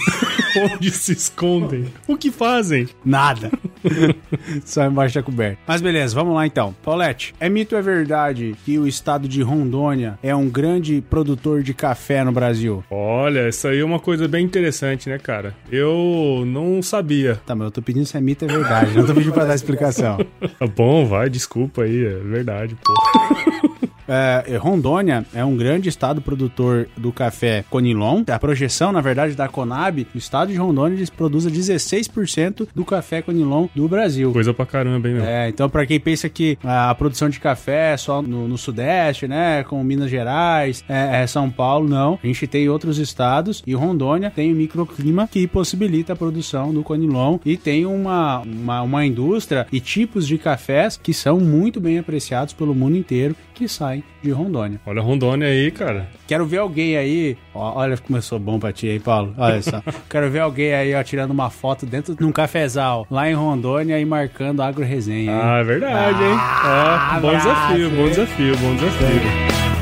Onde 0.73 0.89
se 0.89 1.11
escondem? 1.11 1.85
O 2.07 2.17
que 2.17 2.31
fazem? 2.31 2.89
Nada. 3.05 3.51
Só 4.65 4.85
embaixo 4.85 5.15
da 5.15 5.23
coberta. 5.23 5.57
Mas 5.67 5.81
beleza, 5.81 6.15
vamos 6.15 6.35
lá 6.35 6.45
então. 6.45 6.75
Paulette, 6.83 7.33
é 7.39 7.49
mito 7.49 7.75
ou 7.75 7.79
é 7.79 7.81
verdade 7.81 8.55
que 8.65 8.77
o 8.77 8.87
estado 8.87 9.27
de 9.27 9.41
Rondônia 9.41 10.17
é 10.21 10.35
um 10.35 10.49
grande 10.49 11.01
produtor 11.09 11.63
de 11.63 11.73
café 11.73 12.23
no 12.23 12.31
Brasil? 12.31 12.83
Olha, 12.89 13.47
isso 13.49 13.67
aí 13.67 13.79
é 13.79 13.85
uma 13.85 13.99
coisa 13.99 14.27
bem 14.27 14.45
interessante, 14.45 15.09
né, 15.09 15.17
cara? 15.17 15.55
Eu 15.71 16.43
não 16.45 16.81
sabia. 16.81 17.41
Tá, 17.45 17.55
mas 17.55 17.65
eu 17.65 17.71
tô 17.71 17.81
pedindo 17.81 18.05
se 18.05 18.17
é 18.17 18.21
mito 18.21 18.45
ou 18.45 18.51
é 18.51 18.53
verdade. 18.53 18.97
Não 18.97 19.05
tô 19.05 19.13
pedindo 19.13 19.33
pra 19.33 19.45
dar 19.45 19.55
explicação. 19.55 20.17
Tá 20.59 20.67
bom, 20.67 21.05
vai, 21.05 21.29
desculpa 21.29 21.83
aí. 21.83 22.05
É 22.05 22.15
verdade, 22.19 22.75
pô. 22.75 22.93
É, 24.07 24.57
Rondônia 24.57 25.25
é 25.33 25.43
um 25.43 25.55
grande 25.55 25.89
estado 25.89 26.21
produtor 26.21 26.87
do 26.97 27.11
café 27.11 27.63
Conilon. 27.69 28.23
A 28.27 28.39
projeção, 28.39 28.91
na 28.91 29.01
verdade, 29.01 29.35
da 29.35 29.47
Conab, 29.47 30.07
o 30.13 30.17
estado 30.17 30.51
de 30.51 30.57
Rondônia 30.57 30.95
eles 30.95 31.09
produz 31.09 31.45
16% 31.45 32.67
do 32.73 32.85
café 32.85 33.21
Conilon 33.21 33.67
do 33.75 33.87
Brasil. 33.87 34.31
Coisa 34.31 34.53
pra 34.53 34.65
caramba, 34.65 35.07
hein, 35.07 35.15
meu? 35.15 35.25
É, 35.25 35.49
então 35.49 35.69
para 35.69 35.85
quem 35.85 35.99
pensa 35.99 36.27
que 36.29 36.57
a 36.63 36.93
produção 36.95 37.29
de 37.29 37.39
café 37.39 37.93
é 37.93 37.97
só 37.97 38.21
no, 38.21 38.47
no 38.47 38.57
Sudeste, 38.57 39.27
né, 39.27 39.63
com 39.63 39.83
Minas 39.83 40.09
Gerais, 40.09 40.83
é, 40.87 41.23
é, 41.23 41.27
São 41.27 41.49
Paulo, 41.49 41.87
não. 41.87 42.19
A 42.23 42.27
gente 42.27 42.47
tem 42.47 42.69
outros 42.69 42.97
estados 42.97 43.63
e 43.65 43.73
Rondônia 43.73 44.31
tem 44.31 44.51
um 44.51 44.55
microclima 44.55 45.27
que 45.27 45.47
possibilita 45.47 46.13
a 46.13 46.15
produção 46.15 46.73
do 46.73 46.83
Conilon 46.83 47.39
e 47.45 47.57
tem 47.57 47.85
uma, 47.85 48.39
uma, 48.39 48.81
uma 48.81 49.05
indústria 49.05 49.67
e 49.71 49.79
tipos 49.79 50.27
de 50.27 50.37
cafés 50.37 50.99
que 51.01 51.13
são 51.13 51.39
muito 51.39 51.79
bem 51.79 51.99
apreciados 51.99 52.53
pelo 52.53 52.75
mundo 52.75 52.97
inteiro 52.97 53.35
que 53.53 53.67
saem 53.67 53.92
de 54.21 54.31
Rondônia. 54.31 54.79
Olha 54.85 55.01
Rondônia 55.01 55.47
aí, 55.47 55.69
cara. 55.69 56.07
Quero 56.25 56.45
ver 56.45 56.59
alguém 56.59 56.95
aí. 56.95 57.37
Ó, 57.53 57.79
olha, 57.79 57.97
começou 57.97 58.39
bom 58.39 58.57
pra 58.57 58.71
ti 58.71 58.87
aí, 58.87 58.99
Paulo. 58.99 59.33
Olha 59.37 59.61
só. 59.61 59.83
Quero 60.09 60.29
ver 60.29 60.39
alguém 60.39 60.73
aí, 60.73 60.95
ó, 60.95 61.03
tirando 61.03 61.31
uma 61.31 61.49
foto 61.49 61.85
dentro 61.85 62.15
de 62.15 62.23
um 62.23 62.31
cafezal 62.31 63.05
lá 63.11 63.29
em 63.29 63.33
Rondônia 63.33 63.99
e 63.99 64.05
marcando 64.05 64.61
Agro 64.61 64.85
Resenha. 64.85 65.31
Hein? 65.31 65.39
Ah, 65.41 65.59
é 65.59 65.63
verdade, 65.63 66.23
hein? 66.23 66.37
Ah, 66.37 67.19
bom 67.21 67.35
desafio, 67.35 67.89
bom 67.89 68.07
desafio, 68.07 68.57
bom 68.57 68.75
desafio. 68.75 69.07
O 69.69 69.72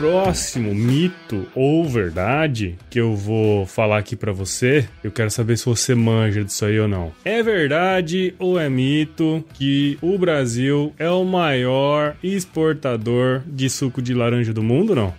próximo 0.00 0.74
mito 0.74 1.46
ou 1.54 1.86
verdade 1.86 2.78
que 2.88 2.98
eu 2.98 3.14
vou 3.14 3.66
falar 3.66 3.98
aqui 3.98 4.16
para 4.16 4.32
você, 4.32 4.88
eu 5.04 5.10
quero 5.10 5.30
saber 5.30 5.58
se 5.58 5.66
você 5.66 5.94
manja 5.94 6.42
disso 6.42 6.64
aí 6.64 6.80
ou 6.80 6.88
não. 6.88 7.12
É 7.22 7.42
verdade 7.42 8.34
ou 8.38 8.58
é 8.58 8.70
mito 8.70 9.44
que 9.52 9.98
o 10.00 10.16
Brasil 10.16 10.94
é 10.98 11.10
o 11.10 11.22
maior 11.22 12.16
exportador 12.22 13.42
de 13.46 13.68
suco 13.68 14.00
de 14.00 14.14
laranja 14.14 14.54
do 14.54 14.62
mundo, 14.62 14.94
não? 14.94 15.12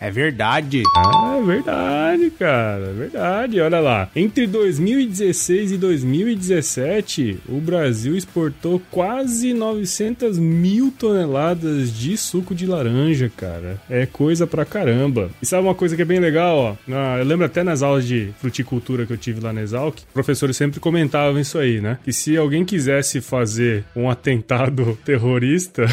É 0.00 0.10
verdade. 0.10 0.82
Ah, 0.96 1.38
é 1.38 1.42
verdade, 1.46 2.30
cara, 2.30 2.86
é 2.86 2.92
verdade. 2.92 3.60
Olha 3.60 3.78
lá, 3.78 4.10
entre 4.16 4.44
2016 4.48 5.70
e 5.70 5.76
2017, 5.76 7.38
o 7.48 7.60
Brasil 7.60 8.16
exportou 8.16 8.82
quase 8.90 9.54
900 9.54 10.36
mil 10.36 10.92
toneladas 10.98 11.96
de 11.96 12.16
suco 12.16 12.56
de 12.56 12.66
laranja, 12.66 13.03
cara. 13.36 13.80
É 13.88 14.06
coisa 14.06 14.46
pra 14.46 14.64
caramba. 14.64 15.30
E 15.42 15.46
sabe 15.46 15.62
uma 15.64 15.74
coisa 15.74 15.96
que 15.96 16.02
é 16.02 16.04
bem 16.04 16.20
legal, 16.20 16.56
ó? 16.56 16.76
Ah, 16.90 17.18
eu 17.18 17.24
lembro 17.24 17.44
até 17.44 17.62
nas 17.62 17.82
aulas 17.82 18.06
de 18.06 18.30
fruticultura 18.40 19.06
que 19.06 19.12
eu 19.12 19.16
tive 19.16 19.40
lá 19.40 19.52
na 19.52 19.62
Exalc, 19.62 19.98
professores 20.12 20.56
sempre 20.56 20.80
comentavam 20.80 21.40
isso 21.40 21.58
aí, 21.58 21.80
né? 21.80 21.98
Que 22.04 22.12
se 22.12 22.36
alguém 22.36 22.64
quisesse 22.64 23.20
fazer 23.20 23.84
um 23.94 24.08
atentado 24.08 24.98
terrorista 25.04 25.84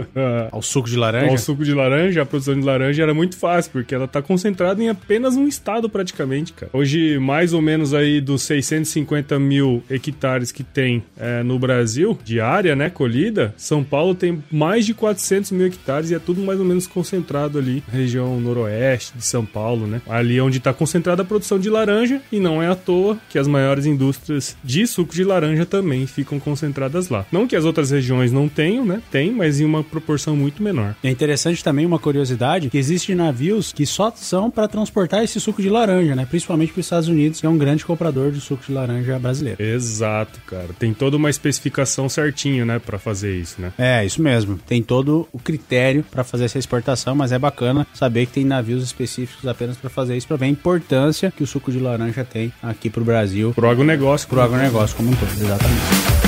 ao 0.50 0.62
suco 0.62 0.88
de 0.88 0.96
laranja, 0.96 1.30
ao 1.30 1.38
suco 1.38 1.64
de 1.64 1.74
laranja, 1.74 2.22
a 2.22 2.26
produção 2.26 2.54
de 2.54 2.64
laranja 2.64 3.02
era 3.02 3.14
muito 3.14 3.36
fácil, 3.36 3.72
porque 3.72 3.94
ela 3.94 4.06
tá 4.06 4.22
concentrada 4.22 4.82
em 4.82 4.88
apenas 4.88 5.36
um 5.36 5.46
estado 5.46 5.88
praticamente, 5.88 6.52
cara. 6.52 6.70
Hoje, 6.72 7.18
mais 7.18 7.52
ou 7.52 7.60
menos 7.60 7.94
aí 7.94 8.20
dos 8.20 8.42
650 8.42 9.38
mil 9.38 9.82
hectares 9.90 10.52
que 10.52 10.62
tem 10.62 11.02
é, 11.16 11.42
no 11.42 11.58
Brasil 11.58 12.18
de 12.24 12.40
área, 12.40 12.76
né, 12.76 12.90
colhida, 12.90 13.54
São 13.56 13.82
Paulo 13.82 14.14
tem 14.14 14.42
mais 14.50 14.86
de 14.86 14.94
400 14.94 15.50
mil 15.52 15.66
hectares 15.66 16.10
e 16.10 16.14
é 16.14 16.18
tudo 16.18 16.40
mais 16.40 16.53
ou 16.60 16.66
menos 16.66 16.86
concentrado 16.86 17.58
ali 17.58 17.82
na 17.86 17.98
região 17.98 18.40
noroeste 18.40 19.16
de 19.16 19.24
São 19.24 19.44
Paulo, 19.44 19.86
né? 19.86 20.00
Ali 20.08 20.40
onde 20.40 20.58
está 20.58 20.72
concentrada 20.72 21.22
a 21.22 21.24
produção 21.24 21.58
de 21.58 21.70
laranja 21.70 22.20
e 22.30 22.38
não 22.38 22.62
é 22.62 22.68
à 22.68 22.74
toa 22.74 23.18
que 23.28 23.38
as 23.38 23.46
maiores 23.46 23.86
indústrias 23.86 24.56
de 24.62 24.86
suco 24.86 25.14
de 25.14 25.24
laranja 25.24 25.66
também 25.66 26.06
ficam 26.06 26.38
concentradas 26.38 27.08
lá. 27.08 27.26
Não 27.30 27.46
que 27.46 27.56
as 27.56 27.64
outras 27.64 27.90
regiões 27.90 28.32
não 28.32 28.48
tenham, 28.48 28.84
né? 28.84 29.02
Tem, 29.10 29.30
mas 29.30 29.60
em 29.60 29.64
uma 29.64 29.82
proporção 29.82 30.36
muito 30.36 30.62
menor. 30.62 30.94
É 31.02 31.10
interessante 31.10 31.62
também 31.62 31.86
uma 31.86 31.98
curiosidade 31.98 32.70
que 32.70 32.78
existem 32.78 33.14
navios 33.14 33.72
que 33.72 33.86
só 33.86 34.12
são 34.14 34.50
para 34.50 34.68
transportar 34.68 35.22
esse 35.22 35.40
suco 35.40 35.62
de 35.62 35.68
laranja, 35.68 36.14
né? 36.14 36.26
Principalmente 36.28 36.72
para 36.72 36.80
os 36.80 36.86
Estados 36.86 37.08
Unidos, 37.08 37.40
que 37.40 37.46
é 37.46 37.48
um 37.48 37.58
grande 37.58 37.84
comprador 37.84 38.30
de 38.30 38.40
suco 38.40 38.64
de 38.66 38.72
laranja 38.72 39.18
brasileiro. 39.18 39.62
Exato, 39.62 40.40
cara. 40.46 40.68
Tem 40.78 40.92
toda 40.92 41.16
uma 41.16 41.30
especificação 41.30 42.08
certinho, 42.08 42.64
né, 42.64 42.78
para 42.78 42.98
fazer 42.98 43.36
isso, 43.36 43.60
né? 43.60 43.72
É, 43.78 44.04
isso 44.04 44.22
mesmo. 44.22 44.58
Tem 44.66 44.82
todo 44.82 45.28
o 45.32 45.38
critério 45.38 46.04
para 46.10 46.24
fazer 46.24 46.43
essa 46.44 46.58
exportação, 46.58 47.14
mas 47.14 47.32
é 47.32 47.38
bacana 47.38 47.86
saber 47.94 48.26
que 48.26 48.32
tem 48.32 48.44
navios 48.44 48.82
específicos 48.82 49.46
apenas 49.46 49.76
para 49.76 49.90
fazer 49.90 50.16
isso, 50.16 50.26
para 50.26 50.36
ver 50.36 50.46
a 50.46 50.48
importância 50.48 51.32
que 51.34 51.42
o 51.42 51.46
suco 51.46 51.70
de 51.70 51.78
laranja 51.78 52.24
tem 52.24 52.52
aqui 52.62 52.90
pro 52.90 53.04
Brasil. 53.04 53.52
Pro 53.54 53.68
agronegócio. 53.68 54.28
Pro 54.28 54.40
agronegócio 54.40 54.96
como 54.96 55.10
um 55.10 55.14
todo, 55.14 55.32
exatamente. 55.32 56.24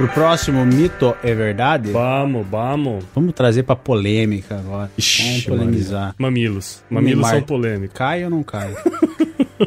Pro 0.00 0.08
próximo 0.08 0.64
mito 0.64 1.14
é 1.22 1.34
verdade? 1.34 1.90
Vamos, 1.90 2.46
vamos. 2.46 3.04
Vamos 3.14 3.34
trazer 3.34 3.64
pra 3.64 3.76
polêmica 3.76 4.56
agora. 4.56 4.90
Ixi, 4.96 5.22
vamos 5.22 5.44
polemizar. 5.44 6.14
Mamilos. 6.16 6.82
Mamilos 6.88 7.16
Neymar, 7.16 7.30
são 7.32 7.42
polêmicos. 7.42 7.98
Cai 7.98 8.24
ou 8.24 8.30
não 8.30 8.42
cai? 8.42 8.74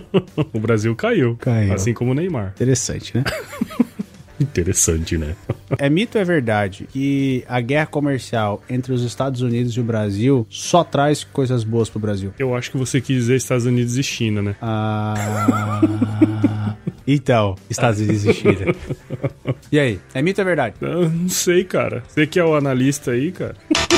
o 0.53 0.59
Brasil 0.59 0.95
caiu. 0.95 1.35
Caiu. 1.37 1.73
Assim 1.73 1.93
como 1.93 2.11
o 2.11 2.13
Neymar. 2.13 2.53
Interessante, 2.55 3.17
né? 3.17 3.23
Interessante, 4.39 5.17
né? 5.17 5.35
é 5.77 5.89
mito 5.89 6.17
ou 6.17 6.21
é 6.21 6.25
verdade 6.25 6.87
que 6.91 7.45
a 7.47 7.61
guerra 7.61 7.85
comercial 7.85 8.61
entre 8.69 8.91
os 8.91 9.01
Estados 9.03 9.41
Unidos 9.41 9.73
e 9.73 9.79
o 9.79 9.83
Brasil 9.83 10.45
só 10.49 10.83
traz 10.83 11.23
coisas 11.23 11.63
boas 11.63 11.89
pro 11.89 11.99
Brasil? 11.99 12.33
Eu 12.37 12.55
acho 12.55 12.71
que 12.71 12.77
você 12.77 12.99
quis 12.99 13.15
dizer 13.15 13.35
Estados 13.35 13.65
Unidos 13.65 13.95
e 13.97 14.03
China, 14.03 14.41
né? 14.41 14.55
Ah. 14.61 15.13
Então, 17.05 17.55
Estados 17.69 17.99
Unidos 17.99 18.25
e 18.25 18.33
China. 18.33 18.73
E 19.73 19.79
aí, 19.79 19.99
é 20.13 20.21
mito 20.21 20.39
ou 20.39 20.43
é 20.43 20.45
verdade? 20.45 20.75
Eu 20.79 21.09
não 21.09 21.27
sei, 21.27 21.63
cara. 21.63 22.03
Você 22.07 22.27
que 22.27 22.39
é 22.39 22.45
o 22.45 22.53
analista 22.53 23.09
aí, 23.09 23.31
cara. 23.31 23.55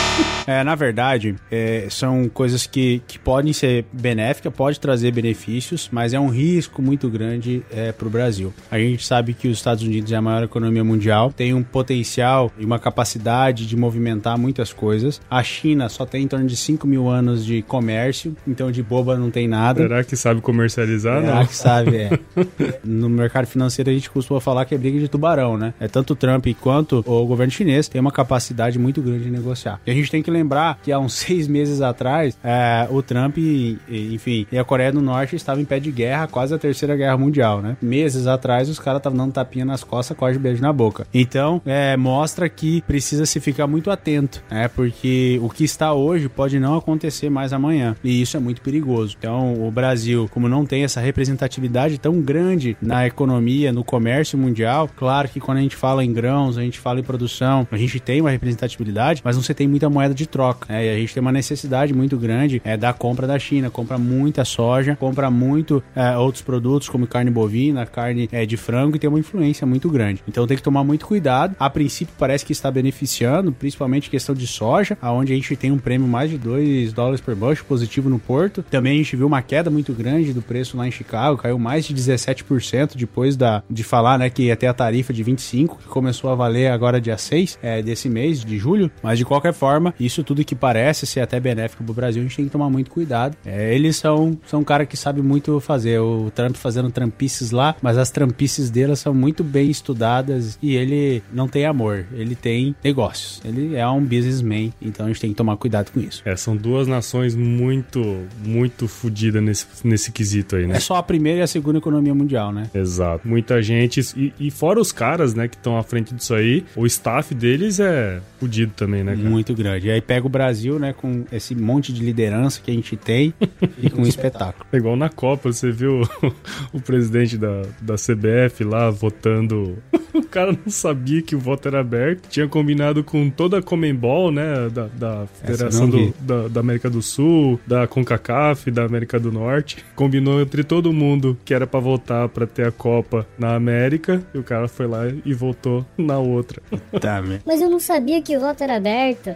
É, 0.47 0.63
na 0.63 0.75
verdade, 0.75 1.35
é, 1.51 1.87
são 1.89 2.29
coisas 2.29 2.67
que, 2.67 3.01
que 3.07 3.17
podem 3.17 3.51
ser 3.51 3.85
benéficas, 3.91 4.53
pode 4.53 4.79
trazer 4.79 5.11
benefícios, 5.11 5.89
mas 5.91 6.13
é 6.13 6.19
um 6.19 6.27
risco 6.27 6.81
muito 6.81 7.09
grande 7.09 7.63
é, 7.71 7.91
para 7.91 8.07
o 8.07 8.11
Brasil. 8.11 8.53
A 8.69 8.77
gente 8.77 9.05
sabe 9.05 9.33
que 9.33 9.47
os 9.47 9.57
Estados 9.57 9.83
Unidos 9.83 10.11
é 10.11 10.15
a 10.15 10.21
maior 10.21 10.43
economia 10.43 10.83
mundial, 10.83 11.33
tem 11.33 11.53
um 11.53 11.63
potencial 11.63 12.51
e 12.59 12.65
uma 12.65 12.77
capacidade 12.77 13.65
de 13.65 13.75
movimentar 13.75 14.37
muitas 14.37 14.71
coisas. 14.71 15.19
A 15.29 15.41
China 15.41 15.89
só 15.89 16.05
tem 16.05 16.23
em 16.23 16.27
torno 16.27 16.45
de 16.45 16.55
5 16.55 16.85
mil 16.85 17.09
anos 17.09 17.43
de 17.43 17.63
comércio, 17.63 18.35
então 18.47 18.71
de 18.71 18.83
boba 18.83 19.17
não 19.17 19.31
tem 19.31 19.47
nada. 19.47 19.81
Será 19.81 20.03
que 20.03 20.15
sabe 20.15 20.41
comercializar? 20.41 21.21
Será 21.21 21.35
não? 21.35 21.45
que 21.47 21.55
sabe, 21.55 21.97
é. 21.97 22.19
no 22.85 23.09
mercado 23.09 23.47
financeiro 23.47 23.89
a 23.89 23.93
gente 23.93 24.11
costuma 24.11 24.39
falar 24.39 24.65
que 24.65 24.75
é 24.75 24.77
briga 24.77 24.99
de 24.99 25.07
tubarão, 25.07 25.57
né? 25.57 25.64
É 25.79 25.87
tanto 25.87 26.13
o 26.13 26.15
Trump 26.15 26.45
quanto 26.59 27.03
o 27.05 27.25
governo 27.25 27.51
chinês 27.51 27.87
tem 27.87 27.99
uma 27.99 28.11
capacidade 28.11 28.77
muito 28.77 29.01
grande 29.01 29.25
de 29.25 29.31
negociar. 29.31 29.79
E 29.85 29.91
a 29.91 29.93
gente 29.93 30.11
tem 30.11 30.21
que 30.21 30.31
lembrar 30.31 30.79
que 30.83 30.91
há 30.91 30.99
uns 30.99 31.13
seis 31.25 31.47
meses 31.47 31.81
atrás, 31.81 32.37
é, 32.43 32.87
o 32.89 33.01
Trump, 33.01 33.37
enfim, 33.37 34.45
e 34.51 34.57
a 34.57 34.63
Coreia 34.63 34.91
do 34.91 35.01
Norte 35.01 35.35
estavam 35.35 35.61
em 35.61 35.65
pé 35.65 35.79
de 35.79 35.91
guerra, 35.91 36.27
quase 36.27 36.53
a 36.53 36.57
terceira 36.57 36.95
guerra 36.95 37.17
mundial, 37.17 37.61
né? 37.61 37.77
Meses 37.81 38.27
atrás, 38.27 38.69
os 38.69 38.79
caras 38.79 38.99
estavam 38.99 39.17
dando 39.17 39.33
tapinha 39.33 39.65
nas 39.65 39.83
costas, 39.83 40.17
quase 40.17 40.37
beijo 40.37 40.61
na 40.61 40.71
boca. 40.71 41.07
Então, 41.13 41.61
é, 41.65 41.95
mostra 41.97 42.47
que 42.49 42.81
precisa 42.81 43.25
se 43.25 43.39
ficar 43.39 43.67
muito 43.67 43.89
atento, 43.89 44.43
né? 44.49 44.67
Porque 44.67 45.39
o 45.41 45.49
que 45.49 45.63
está 45.63 45.93
hoje 45.93 46.29
pode 46.29 46.59
não 46.59 46.77
acontecer 46.77 47.29
mais 47.29 47.53
amanhã. 47.53 47.95
E 48.03 48.21
isso 48.21 48.37
é 48.37 48.39
muito 48.39 48.61
perigoso. 48.61 49.15
Então, 49.17 49.65
o 49.65 49.71
Brasil, 49.71 50.29
como 50.31 50.47
não 50.47 50.65
tem 50.65 50.83
essa 50.83 50.99
representatividade 50.99 51.97
tão 51.97 52.21
grande 52.21 52.77
na 52.81 53.05
economia, 53.07 53.71
no 53.71 53.83
comércio 53.83 54.37
mundial, 54.37 54.89
claro 54.95 55.29
que 55.29 55.39
quando 55.55 55.59
a 55.59 55.63
gente 55.63 55.75
fala 55.77 56.03
em 56.03 56.11
grãos, 56.11 56.57
a 56.57 56.61
gente 56.61 56.79
fala 56.79 56.99
em 56.99 57.03
produção, 57.03 57.65
a 57.71 57.77
gente 57.77 57.97
tem 57.99 58.19
uma 58.19 58.29
representatividade, 58.29 59.21
mas 59.23 59.37
não 59.37 59.43
se 59.43 59.53
tem 59.53 59.67
muita 59.67 59.89
moeda 59.89 60.13
de 60.13 60.27
troca. 60.27 60.71
Né? 60.71 60.87
E 60.87 60.89
a 60.89 60.97
gente 60.97 61.13
tem 61.13 61.21
uma 61.21 61.31
necessidade 61.31 61.93
muito 61.93 62.17
grande 62.17 62.61
é, 62.65 62.75
da 62.75 62.91
compra 62.91 63.25
da 63.25 63.39
China, 63.39 63.69
compra 63.69 63.97
muita 63.97 64.43
soja, 64.43 64.97
compra 64.97 65.31
muito 65.31 65.81
é, 65.95 66.17
outros 66.17 66.43
produtos 66.43 66.89
como 66.89 67.07
carne 67.07 67.31
bovina, 67.31 67.85
carne 67.85 68.27
é, 68.33 68.45
de 68.45 68.57
frango 68.57 68.97
e 68.97 68.99
tem 68.99 69.09
uma 69.09 69.19
influência 69.19 69.65
muito 69.65 69.89
grande. 69.89 70.21
Então 70.27 70.45
tem 70.45 70.57
que 70.57 70.63
tomar 70.63 70.83
muito 70.83 71.05
cuidado. 71.05 71.55
A 71.57 71.69
princípio 71.69 72.13
parece 72.17 72.45
que 72.45 72.51
está 72.51 72.69
beneficiando, 72.69 73.53
principalmente 73.53 74.09
questão 74.09 74.35
de 74.35 74.47
soja, 74.47 74.97
aonde 75.01 75.31
a 75.31 75.35
gente 75.35 75.55
tem 75.55 75.71
um 75.71 75.77
prêmio 75.77 76.07
mais 76.07 76.29
de 76.29 76.37
2 76.37 76.91
dólares 76.91 77.21
por 77.21 77.33
bushel 77.33 77.63
positivo 77.65 78.09
no 78.09 78.19
porto. 78.19 78.61
Também 78.69 78.95
a 78.95 78.97
gente 78.97 79.15
viu 79.15 79.27
uma 79.27 79.41
queda 79.41 79.69
muito 79.69 79.93
grande 79.93 80.33
do 80.33 80.41
preço 80.41 80.75
lá 80.75 80.85
em 80.85 80.91
Chicago, 80.91 81.37
caiu 81.37 81.57
mais 81.57 81.85
de 81.85 81.93
17% 81.93 82.97
depois 82.97 83.37
da, 83.37 83.63
de 83.69 83.83
falar 83.83 84.19
né, 84.19 84.29
que 84.29 84.43
ia 84.43 84.55
ter 84.55 84.67
a 84.67 84.73
tarifa 84.73 85.13
de 85.13 85.23
25, 85.23 85.44
que 85.51 85.87
começou 85.87 86.29
a 86.29 86.35
valer 86.35 86.71
agora 86.71 86.99
dia 86.99 87.17
6 87.17 87.59
é, 87.61 87.81
desse 87.81 88.09
mês, 88.09 88.43
de 88.43 88.57
julho. 88.57 88.91
Mas 89.01 89.17
de 89.17 89.25
qualquer 89.25 89.53
forma, 89.53 89.93
isso 89.99 90.23
tudo 90.23 90.43
que 90.43 90.55
parece 90.55 91.05
ser 91.05 91.21
até 91.21 91.39
benéfico 91.39 91.83
pro 91.83 91.93
Brasil, 91.93 92.21
a 92.21 92.23
gente 92.23 92.35
tem 92.35 92.45
que 92.45 92.51
tomar 92.51 92.69
muito 92.69 92.91
cuidado. 92.91 93.37
É, 93.45 93.73
eles 93.73 93.95
são, 93.97 94.37
são 94.45 94.61
um 94.61 94.63
cara 94.63 94.85
que 94.85 94.97
sabe 94.97 95.21
muito 95.21 95.59
fazer. 95.59 95.99
O 95.99 96.31
Trump 96.33 96.55
fazendo 96.55 96.89
trampices 96.91 97.51
lá, 97.51 97.75
mas 97.81 97.97
as 97.97 98.09
trampices 98.09 98.69
dele 98.69 98.95
são 98.95 99.13
muito 99.13 99.43
bem 99.43 99.69
estudadas 99.69 100.57
e 100.61 100.75
ele 100.75 101.21
não 101.33 101.47
tem 101.47 101.65
amor, 101.65 102.05
ele 102.13 102.35
tem 102.35 102.75
negócios. 102.83 103.41
Ele 103.43 103.75
é 103.75 103.87
um 103.87 104.03
businessman, 104.03 104.73
então 104.81 105.05
a 105.05 105.09
gente 105.09 105.21
tem 105.21 105.29
que 105.31 105.35
tomar 105.35 105.57
cuidado 105.57 105.91
com 105.91 105.99
isso. 105.99 106.21
É, 106.25 106.35
são 106.35 106.55
duas 106.55 106.87
nações 106.87 107.35
muito, 107.35 108.23
muito 108.43 108.87
fodidas 108.87 109.41
nesse, 109.41 109.65
nesse 109.83 110.11
quesito 110.11 110.55
aí, 110.55 110.67
né? 110.67 110.77
É 110.77 110.79
só 110.79 110.95
a 110.95 111.03
primeira 111.03 111.39
e 111.39 111.41
a 111.41 111.47
segunda 111.47 111.77
economia 111.77 112.13
mundial, 112.13 112.51
né? 112.51 112.69
Exato. 112.73 113.27
Muita 113.27 113.61
gente. 113.61 114.01
E, 114.15 114.33
e 114.39 114.51
fora 114.51 114.79
os 114.79 114.91
caras, 114.91 115.24
né, 115.33 115.47
que 115.47 115.55
estão 115.55 115.77
à 115.77 115.83
frente 115.83 116.13
disso 116.13 116.33
aí, 116.33 116.65
o 116.75 116.85
staff 116.85 117.33
deles 117.33 117.79
é 117.79 118.21
fodido 118.39 118.73
também, 118.75 119.03
né, 119.03 119.15
cara? 119.15 119.29
Muito 119.29 119.53
grande. 119.53 119.87
E 119.87 119.91
aí 119.91 120.01
pega 120.01 120.25
o 120.25 120.29
Brasil 120.29 120.45
Brasil, 120.45 120.79
né? 120.79 120.93
Com 120.93 121.25
esse 121.31 121.55
monte 121.55 121.91
de 121.91 122.03
liderança 122.03 122.61
que 122.63 122.71
a 122.71 122.73
gente 122.73 122.95
tem 122.95 123.33
e 123.81 123.89
com 123.89 124.01
um 124.01 124.07
espetáculo. 124.07 124.65
É 124.71 124.77
igual 124.77 124.95
na 124.95 125.09
Copa, 125.09 125.51
você 125.51 125.71
viu 125.71 126.01
o, 126.73 126.79
presidente 126.79 127.37
da, 127.37 127.63
da 127.81 127.95
CBF 127.95 128.63
lá 128.63 128.89
votando. 128.89 129.77
O 130.15 130.23
cara 130.23 130.53
não 130.53 130.71
sabia 130.71 131.21
que 131.21 131.35
o 131.35 131.39
voto 131.39 131.67
era 131.67 131.81
aberto. 131.81 132.29
Tinha 132.29 132.47
combinado 132.47 133.03
com 133.03 133.29
toda 133.29 133.57
a 133.59 133.61
Comembol, 133.61 134.31
né? 134.31 134.69
Da, 134.69 134.87
da 134.87 135.27
Federação 135.27 135.89
do, 135.89 136.13
da, 136.21 136.47
da, 136.47 136.59
América 136.61 136.89
do 136.89 137.01
Sul, 137.01 137.59
da 137.67 137.85
CONCACAF, 137.85 138.71
da 138.71 138.85
América 138.85 139.19
do 139.19 139.29
Norte. 139.29 139.83
Combinou 139.93 140.39
entre 140.39 140.63
todo 140.63 140.93
mundo 140.93 141.37
que 141.43 141.53
era 141.53 141.67
para 141.67 141.81
votar 141.81 142.29
para 142.29 142.47
ter 142.47 142.65
a 142.65 142.71
Copa 142.71 143.27
na 143.37 143.55
América. 143.55 144.23
E 144.33 144.37
o 144.37 144.43
cara 144.43 144.69
foi 144.69 144.87
lá 144.87 145.05
e 145.05 145.14
votou 145.33 145.85
na 145.97 146.17
outra. 146.19 146.61
Tá, 146.99 147.21
Mas 147.45 147.61
eu 147.61 147.69
não 147.69 147.79
sabia 147.79 148.21
que 148.21 148.35
o 148.35 148.39
voto 148.39 148.63
era 148.63 148.77
aberto. 148.77 149.35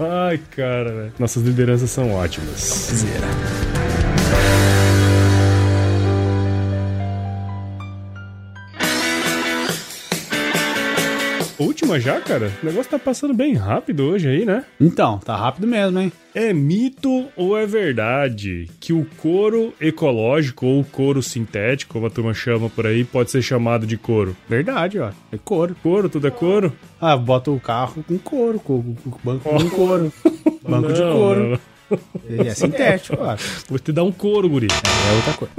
Ai, 0.00 0.38
cara, 0.50 0.92
véio. 0.92 1.12
Nossas 1.18 1.42
lideranças 1.42 1.90
são 1.90 2.12
ótimas. 2.12 2.58
Zera. 2.92 3.73
Última 11.58 12.00
já, 12.00 12.20
cara? 12.20 12.50
O 12.62 12.66
negócio 12.66 12.90
tá 12.90 12.98
passando 12.98 13.32
bem 13.32 13.54
rápido 13.54 14.02
hoje 14.04 14.28
aí, 14.28 14.44
né? 14.44 14.64
Então, 14.80 15.18
tá 15.18 15.36
rápido 15.36 15.66
mesmo, 15.68 16.00
hein? 16.00 16.12
É 16.34 16.52
mito 16.52 17.26
ou 17.36 17.56
é 17.56 17.64
verdade 17.64 18.68
que 18.80 18.92
o 18.92 19.06
couro 19.18 19.72
ecológico 19.80 20.66
ou 20.66 20.82
couro 20.84 21.22
sintético, 21.22 21.92
como 21.92 22.06
a 22.06 22.10
turma 22.10 22.34
chama 22.34 22.68
por 22.68 22.86
aí, 22.88 23.04
pode 23.04 23.30
ser 23.30 23.40
chamado 23.40 23.86
de 23.86 23.96
couro? 23.96 24.36
Verdade, 24.48 24.98
ó. 24.98 25.10
É 25.30 25.38
couro. 25.44 25.76
Couro, 25.80 26.08
tudo 26.08 26.26
é 26.26 26.30
couro? 26.30 26.72
Ah, 27.00 27.16
bota 27.16 27.52
o 27.52 27.60
carro 27.60 28.02
com 28.02 28.18
couro, 28.18 28.58
com 28.58 28.74
o 28.74 28.96
banco 29.22 29.48
com 29.48 29.70
couro. 29.70 30.12
Banco 30.68 30.92
de 30.92 31.00
Não, 31.00 31.12
couro. 31.12 31.50
não. 31.90 31.98
Ele 32.28 32.48
é 32.48 32.54
sintético, 32.54 33.16
ó. 33.20 33.36
Vou 33.68 33.78
te 33.78 33.92
dar 33.92 34.02
um 34.02 34.10
couro, 34.10 34.48
guri. 34.48 34.66
É 34.72 35.16
outra 35.16 35.32
coisa. 35.34 35.54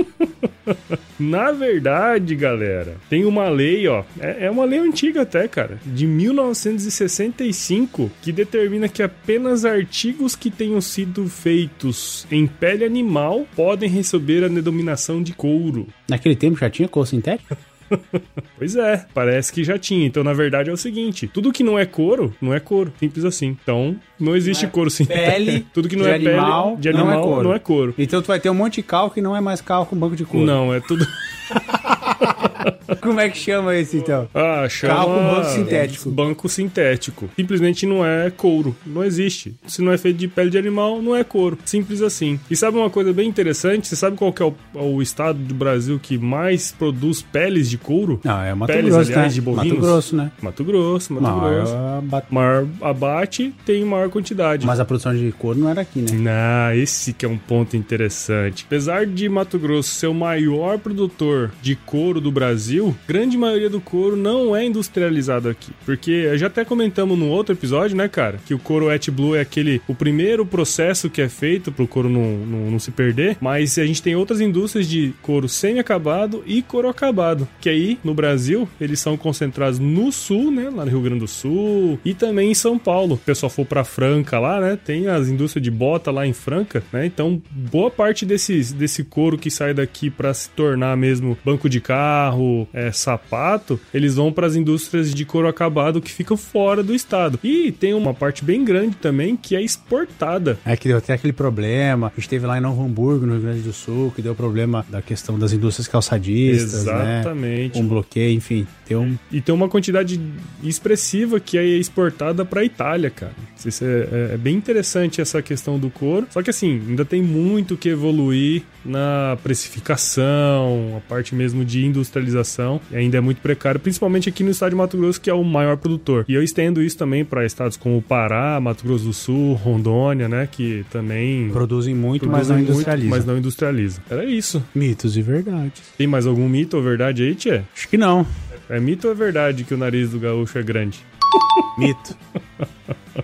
Na 1.19 1.51
verdade, 1.51 2.35
galera, 2.35 2.95
tem 3.09 3.25
uma 3.25 3.49
lei, 3.49 3.87
ó. 3.87 4.03
É, 4.19 4.45
é 4.45 4.51
uma 4.51 4.65
lei 4.65 4.79
antiga 4.79 5.21
até, 5.21 5.47
cara. 5.47 5.79
De 5.85 6.05
1965, 6.05 8.11
que 8.21 8.31
determina 8.31 8.87
que 8.87 9.03
apenas 9.03 9.65
artigos 9.65 10.35
que 10.35 10.51
tenham 10.51 10.81
sido 10.81 11.27
feitos 11.27 12.27
em 12.31 12.47
pele 12.47 12.85
animal 12.85 13.45
podem 13.55 13.89
receber 13.89 14.43
a 14.43 14.47
denominação 14.47 15.21
de 15.21 15.33
couro. 15.33 15.87
Naquele 16.09 16.35
tempo 16.35 16.57
já 16.57 16.69
tinha 16.69 16.87
couro 16.87 17.07
sintético? 17.07 17.55
Pois 18.57 18.75
é, 18.75 19.05
parece 19.13 19.51
que 19.51 19.63
já 19.65 19.77
tinha. 19.77 20.05
Então, 20.07 20.23
na 20.23 20.31
verdade, 20.31 20.69
é 20.69 20.73
o 20.73 20.77
seguinte: 20.77 21.27
tudo 21.27 21.51
que 21.51 21.61
não 21.63 21.77
é 21.77 21.85
couro, 21.85 22.33
não 22.41 22.53
é 22.53 22.59
couro. 22.59 22.93
Simples 22.99 23.25
assim. 23.25 23.57
Então, 23.61 23.97
não 24.19 24.35
existe 24.35 24.65
couro 24.67 24.89
sintético. 24.89 25.29
pele 25.29 25.65
tudo 25.73 25.89
que 25.89 25.95
não 25.95 26.05
de 26.05 26.11
é 26.11 26.15
animal 26.15 26.77
pele 26.77 26.81
de 26.81 26.93
não 26.93 26.99
é 26.99 27.03
animal 27.03 27.23
couro. 27.23 27.43
não 27.43 27.53
é 27.53 27.59
couro. 27.59 27.93
Então 27.97 28.21
tu 28.21 28.27
vai 28.27 28.39
ter 28.39 28.49
um 28.49 28.53
monte 28.53 28.75
de 28.75 28.83
cal 28.83 29.09
que 29.09 29.21
não 29.21 29.35
é 29.35 29.41
mais 29.41 29.59
cal 29.59 29.85
com 29.85 29.95
banco 29.95 30.15
de 30.15 30.23
couro. 30.23 30.45
Não, 30.45 30.73
é 30.73 30.79
tudo. 30.79 31.05
Como 33.01 33.19
é 33.19 33.29
que 33.29 33.37
chama 33.37 33.75
esse 33.75 33.97
então? 33.97 34.27
Ah, 34.33 34.67
chama... 34.69 34.93
Carro 34.93 35.07
com 35.15 35.35
banco 35.35 35.49
sintético. 35.49 36.09
Banco 36.11 36.49
sintético. 36.49 37.29
Simplesmente 37.35 37.85
não 37.85 38.05
é 38.05 38.29
couro. 38.29 38.75
Não 38.85 39.03
existe. 39.03 39.55
Se 39.67 39.81
não 39.81 39.91
é 39.91 39.97
feito 39.97 40.17
de 40.17 40.27
pele 40.27 40.49
de 40.49 40.57
animal, 40.57 41.01
não 41.01 41.15
é 41.15 41.23
couro. 41.23 41.57
Simples 41.65 42.01
assim. 42.01 42.39
E 42.49 42.55
sabe 42.55 42.77
uma 42.77 42.89
coisa 42.89 43.11
bem 43.13 43.27
interessante? 43.27 43.87
Você 43.87 43.95
sabe 43.95 44.17
qual 44.17 44.31
que 44.33 44.41
é 44.41 44.45
o, 44.45 44.53
o 44.79 45.01
estado 45.01 45.37
do 45.39 45.53
Brasil 45.53 45.99
que 46.01 46.17
mais 46.17 46.71
produz 46.71 47.21
peles 47.21 47.69
de 47.69 47.77
couro? 47.77 48.19
Não, 48.23 48.41
é 48.41 48.53
Mato 48.53 48.71
Peles, 48.71 48.93
Grosso, 48.93 49.11
aliás, 49.11 49.27
né? 49.31 49.33
de 49.35 49.41
bovinos? 49.41 49.69
Mato 49.73 49.81
Grosso, 49.81 50.15
né? 50.15 50.31
Mato 50.41 50.63
Grosso, 50.63 51.13
Mato 51.13 51.39
Grosso. 51.39 51.73
Maior 51.73 52.01
bat- 52.01 52.27
Maior 52.31 52.67
abate 52.81 53.53
tem 53.65 53.83
maior 53.85 54.09
quantidade. 54.09 54.65
Mas 54.65 54.79
a 54.79 54.85
produção 54.85 55.15
de 55.15 55.31
couro 55.31 55.59
não 55.59 55.69
era 55.69 55.81
aqui, 55.81 55.99
né? 56.01 56.31
Ah, 56.31 56.75
esse 56.75 57.13
que 57.13 57.25
é 57.25 57.29
um 57.29 57.37
ponto 57.37 57.75
interessante. 57.77 58.63
Apesar 58.67 59.05
de 59.05 59.27
Mato 59.29 59.57
Grosso 59.57 59.89
ser 59.95 60.07
o 60.07 60.13
maior 60.13 60.77
produtor 60.79 61.51
de 61.61 61.75
couro 61.75 62.19
do 62.19 62.31
Brasil, 62.31 62.74
grande 63.07 63.37
maioria 63.37 63.69
do 63.69 63.81
couro 63.81 64.15
não 64.15 64.55
é 64.55 64.65
industrializado 64.65 65.49
aqui. 65.49 65.71
Porque 65.85 66.37
já 66.37 66.47
até 66.47 66.65
comentamos 66.65 67.17
no 67.17 67.27
outro 67.27 67.53
episódio, 67.53 67.95
né, 67.95 68.07
cara? 68.07 68.39
Que 68.45 68.53
o 68.53 68.59
couro 68.59 68.87
wet 68.87 69.11
blue 69.11 69.35
é 69.35 69.41
aquele, 69.41 69.81
o 69.87 69.95
primeiro 69.95 70.45
processo 70.45 71.09
que 71.09 71.21
é 71.21 71.29
feito 71.29 71.71
pro 71.71 71.87
couro 71.87 72.09
não, 72.09 72.37
não, 72.37 72.71
não 72.71 72.79
se 72.79 72.91
perder. 72.91 73.37
Mas 73.39 73.77
a 73.77 73.85
gente 73.85 74.01
tem 74.01 74.15
outras 74.15 74.41
indústrias 74.41 74.87
de 74.87 75.13
couro 75.21 75.47
semi-acabado 75.47 76.43
e 76.45 76.61
couro 76.61 76.89
acabado. 76.89 77.47
Que 77.59 77.69
aí, 77.69 77.99
no 78.03 78.13
Brasil, 78.13 78.67
eles 78.79 78.99
são 78.99 79.17
concentrados 79.17 79.79
no 79.79 80.11
sul, 80.11 80.51
né? 80.51 80.69
Lá 80.73 80.85
no 80.85 80.91
Rio 80.91 81.01
Grande 81.01 81.19
do 81.19 81.27
Sul 81.27 81.99
e 82.03 82.13
também 82.13 82.51
em 82.51 82.55
São 82.55 82.77
Paulo. 82.77 83.15
O 83.15 83.17
pessoal 83.17 83.49
for 83.49 83.65
pra 83.65 83.83
Franca 83.83 84.39
lá, 84.39 84.59
né? 84.59 84.77
Tem 84.83 85.07
as 85.07 85.27
indústrias 85.27 85.63
de 85.63 85.71
bota 85.71 86.11
lá 86.11 86.25
em 86.25 86.33
Franca, 86.33 86.83
né? 86.91 87.05
Então, 87.05 87.41
boa 87.51 87.91
parte 87.91 88.25
desses, 88.25 88.71
desse 88.71 89.03
couro 89.03 89.37
que 89.37 89.49
sai 89.49 89.73
daqui 89.73 90.09
pra 90.09 90.33
se 90.33 90.49
tornar 90.49 90.95
mesmo 90.97 91.37
banco 91.43 91.69
de 91.69 91.79
carro, 91.79 92.64
é, 92.73 92.91
sapato, 92.91 93.79
eles 93.93 94.15
vão 94.15 94.31
para 94.31 94.47
as 94.47 94.55
indústrias 94.55 95.13
de 95.13 95.25
couro 95.25 95.47
acabado 95.47 96.01
que 96.01 96.11
ficam 96.11 96.35
fora 96.37 96.81
do 96.83 96.93
estado. 96.93 97.39
E 97.43 97.71
tem 97.71 97.93
uma 97.93 98.13
parte 98.13 98.43
bem 98.43 98.63
grande 98.63 98.95
também 98.97 99.35
que 99.35 99.55
é 99.55 99.61
exportada. 99.61 100.57
É 100.65 100.75
que 100.75 100.87
deu 100.87 100.97
até 100.97 101.13
aquele 101.13 101.33
problema. 101.33 102.07
A 102.07 102.19
gente 102.19 102.29
teve 102.29 102.45
lá 102.45 102.57
em 102.57 102.61
Novo 102.61 102.83
Hamburgo, 102.83 103.25
no 103.25 103.33
Rio 103.33 103.41
Grande 103.43 103.61
do 103.61 103.73
Sul, 103.73 104.11
que 104.15 104.21
deu 104.21 104.35
problema 104.35 104.85
da 104.89 105.01
questão 105.01 105.37
das 105.37 105.53
indústrias 105.53 105.87
calçadistas, 105.87 106.85
né? 106.85 107.19
Exatamente. 107.21 107.79
Um 107.79 107.87
bloqueio, 107.87 108.35
enfim. 108.35 108.65
Tem 108.87 108.95
um. 108.97 109.17
E 109.31 109.41
tem 109.41 109.53
uma 109.53 109.67
quantidade 109.67 110.19
expressiva 110.63 111.39
que 111.39 111.57
é 111.57 111.65
exportada 111.65 112.45
para 112.45 112.63
Itália, 112.63 113.09
cara. 113.09 113.33
Isso 113.65 113.83
é, 113.83 113.87
é- 113.87 114.29
é 114.33 114.37
bem 114.37 114.55
interessante 114.55 115.21
essa 115.21 115.41
questão 115.41 115.79
do 115.79 115.89
couro. 115.89 116.27
Só 116.29 116.41
que 116.43 116.49
assim, 116.49 116.81
ainda 116.87 117.03
tem 117.03 117.21
muito 117.21 117.75
que 117.77 117.89
evoluir 117.89 118.63
na 118.83 119.37
precificação, 119.43 120.95
a 120.97 121.01
parte 121.09 121.33
mesmo 121.35 121.63
de 121.65 121.85
industrialização. 121.85 122.54
E 122.91 122.95
ainda 122.95 123.17
é 123.17 123.21
muito 123.21 123.41
precário, 123.41 123.79
principalmente 123.79 124.29
aqui 124.29 124.43
no 124.43 124.51
estado 124.51 124.69
de 124.71 124.75
Mato 124.75 124.97
Grosso, 124.97 125.19
que 125.19 125.29
é 125.29 125.33
o 125.33 125.43
maior 125.43 125.77
produtor. 125.77 126.25
E 126.27 126.33
eu 126.33 126.43
estendo 126.43 126.81
isso 126.81 126.97
também 126.97 127.23
para 127.25 127.45
estados 127.45 127.77
como 127.77 127.97
o 127.97 128.01
Pará, 128.01 128.59
Mato 128.61 128.83
Grosso 128.85 129.05
do 129.05 129.13
Sul, 129.13 129.53
Rondônia, 129.53 130.27
né? 130.29 130.47
Que 130.51 130.85
também 130.91 131.49
Produzem 131.49 131.93
muito, 131.95 132.25
mas 132.27 132.47
produzem 132.47 132.55
não 132.55 132.57
muito, 132.63 132.71
industrializam. 132.71 133.09
mas 133.09 133.25
não 133.25 133.37
industrializa. 133.37 134.01
Era 134.09 134.25
isso. 134.25 134.63
Mitos 134.73 135.17
e 135.17 135.21
verdades. 135.21 135.81
Tem 135.97 136.07
mais 136.07 136.25
algum 136.25 136.47
mito 136.47 136.77
ou 136.77 136.83
verdade 136.83 137.23
aí, 137.23 137.35
Tchê? 137.35 137.61
Acho 137.75 137.87
que 137.87 137.97
não. 137.97 138.25
É 138.69 138.79
mito 138.79 139.07
ou 139.07 139.13
é 139.13 139.15
verdade 139.15 139.63
que 139.63 139.73
o 139.73 139.77
nariz 139.77 140.09
do 140.11 140.19
gaúcho 140.19 140.57
é 140.57 140.63
grande? 140.63 140.99
Mito. 141.77 142.15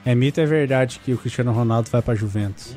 é 0.06 0.13
mito 0.13 0.39
é 0.41 0.46
verdade 0.46 1.00
que 1.04 1.13
o 1.13 1.17
Cristiano 1.17 1.52
Ronaldo 1.52 1.89
vai 1.89 2.02
pra 2.02 2.13
Juventus. 2.15 2.76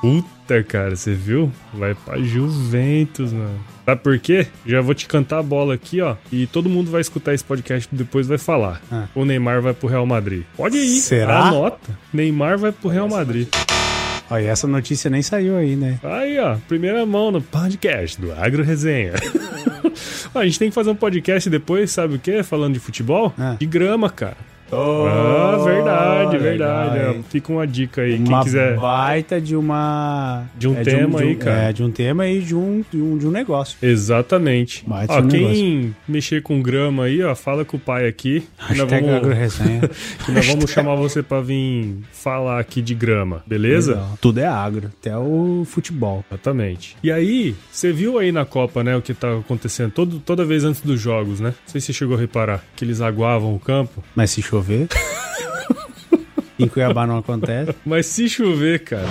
Puta, 0.00 0.62
cara, 0.62 0.94
você 0.94 1.12
viu? 1.14 1.50
Vai 1.74 1.94
pra 1.94 2.18
Juventus, 2.18 3.32
mano. 3.32 3.58
Sabe 3.88 4.02
por 4.02 4.18
quê? 4.18 4.46
Já 4.66 4.82
vou 4.82 4.94
te 4.94 5.06
cantar 5.06 5.38
a 5.38 5.42
bola 5.42 5.72
aqui, 5.72 6.02
ó. 6.02 6.14
E 6.30 6.46
todo 6.46 6.68
mundo 6.68 6.90
vai 6.90 7.00
escutar 7.00 7.32
esse 7.32 7.42
podcast 7.42 7.88
depois 7.90 8.26
vai 8.26 8.36
falar. 8.36 8.82
Ah. 8.92 9.06
O 9.14 9.24
Neymar 9.24 9.62
vai 9.62 9.72
pro 9.72 9.88
Real 9.88 10.04
Madrid. 10.04 10.42
Pode 10.54 10.76
ir. 10.76 11.00
Será? 11.00 11.46
Anota. 11.46 11.98
Neymar 12.12 12.58
vai 12.58 12.70
pro 12.70 12.90
Real 12.90 13.08
Madrid. 13.08 13.48
Olha, 14.30 14.46
essa 14.46 14.66
notícia 14.66 15.08
nem 15.08 15.22
saiu 15.22 15.56
aí, 15.56 15.74
né? 15.74 15.98
Aí, 16.02 16.38
ó. 16.38 16.56
Primeira 16.68 17.06
mão 17.06 17.30
no 17.30 17.40
podcast 17.40 18.20
do 18.20 18.30
Agro 18.30 18.62
Resenha. 18.62 19.14
Ó, 20.34 20.40
a 20.40 20.44
gente 20.44 20.58
tem 20.58 20.68
que 20.68 20.74
fazer 20.74 20.90
um 20.90 20.94
podcast 20.94 21.48
depois, 21.48 21.90
sabe 21.90 22.16
o 22.16 22.18
quê? 22.18 22.42
Falando 22.42 22.74
de 22.74 22.80
futebol? 22.80 23.32
Ah. 23.38 23.56
De 23.58 23.64
grama, 23.64 24.10
cara. 24.10 24.36
Ah, 24.76 25.62
verdade, 25.64 26.36
legal, 26.38 26.90
verdade. 26.90 26.98
hein? 27.16 27.24
É, 27.26 27.30
Fica 27.30 27.52
uma 27.52 27.66
dica 27.66 28.02
aí. 28.02 28.16
Quem 28.16 28.26
uma 28.28 28.42
quiser. 28.44 28.76
baita 28.76 29.40
de 29.40 29.56
uma 29.56 30.44
De 30.56 30.68
um 30.68 30.76
é, 30.76 30.82
tema 30.82 31.18
de 31.18 31.24
aí, 31.24 31.36
cara. 31.36 31.56
É, 31.62 31.72
de 31.72 31.82
um 31.82 31.90
tema 31.90 32.26
e 32.26 32.40
de 32.40 32.54
um, 32.54 32.84
de 32.90 33.00
um, 33.00 33.18
de 33.18 33.26
um 33.26 33.30
negócio. 33.30 33.76
Exatamente. 33.82 34.84
Baita 34.86 35.14
Ó, 35.14 35.20
um 35.20 35.28
quem 35.28 35.94
mexer 36.06 36.42
com 36.42 36.60
grama 36.60 37.04
aí, 37.04 37.22
ó, 37.22 37.34
fala 37.34 37.64
com 37.64 37.76
o 37.76 37.80
pai 37.80 38.06
aqui. 38.06 38.40
Que 38.66 38.74
nós 38.76 38.78
Hashtag 38.90 39.06
vamos, 39.06 39.16
agroresenha. 39.16 39.80
que 40.24 40.32
nós 40.32 40.46
vamos 40.46 40.70
chamar 40.70 40.94
você 40.96 41.22
pra 41.22 41.40
vir 41.40 41.96
falar 42.12 42.58
aqui 42.60 42.82
de 42.82 42.94
grama, 42.94 43.42
beleza? 43.46 43.92
Legal. 43.92 44.18
Tudo 44.20 44.38
é 44.40 44.46
agro, 44.46 44.90
até 45.00 45.16
o 45.16 45.64
futebol. 45.66 46.24
Exatamente. 46.30 46.96
E 47.02 47.10
aí, 47.10 47.54
você 47.70 47.92
viu 47.92 48.18
aí 48.18 48.32
na 48.32 48.44
Copa, 48.44 48.82
né, 48.84 48.96
o 48.96 49.02
que 49.02 49.14
tá 49.14 49.36
acontecendo 49.38 49.90
todo, 49.92 50.18
toda 50.18 50.44
vez 50.44 50.64
antes 50.64 50.80
dos 50.80 51.00
jogos, 51.00 51.40
né? 51.40 51.48
Não 51.50 51.68
sei 51.72 51.80
se 51.80 51.86
você 51.88 51.92
chegou 51.92 52.16
a 52.16 52.20
reparar 52.20 52.64
que 52.76 52.84
eles 52.84 53.00
aguavam 53.00 53.54
o 53.54 53.58
campo. 53.58 54.02
Mas 54.14 54.30
se 54.30 54.42
chover. 54.58 54.88
em 56.58 56.66
Cuiabá 56.68 57.06
não 57.06 57.18
acontece. 57.18 57.74
Mas 57.84 58.06
se 58.06 58.28
chover, 58.28 58.80
cara, 58.84 59.06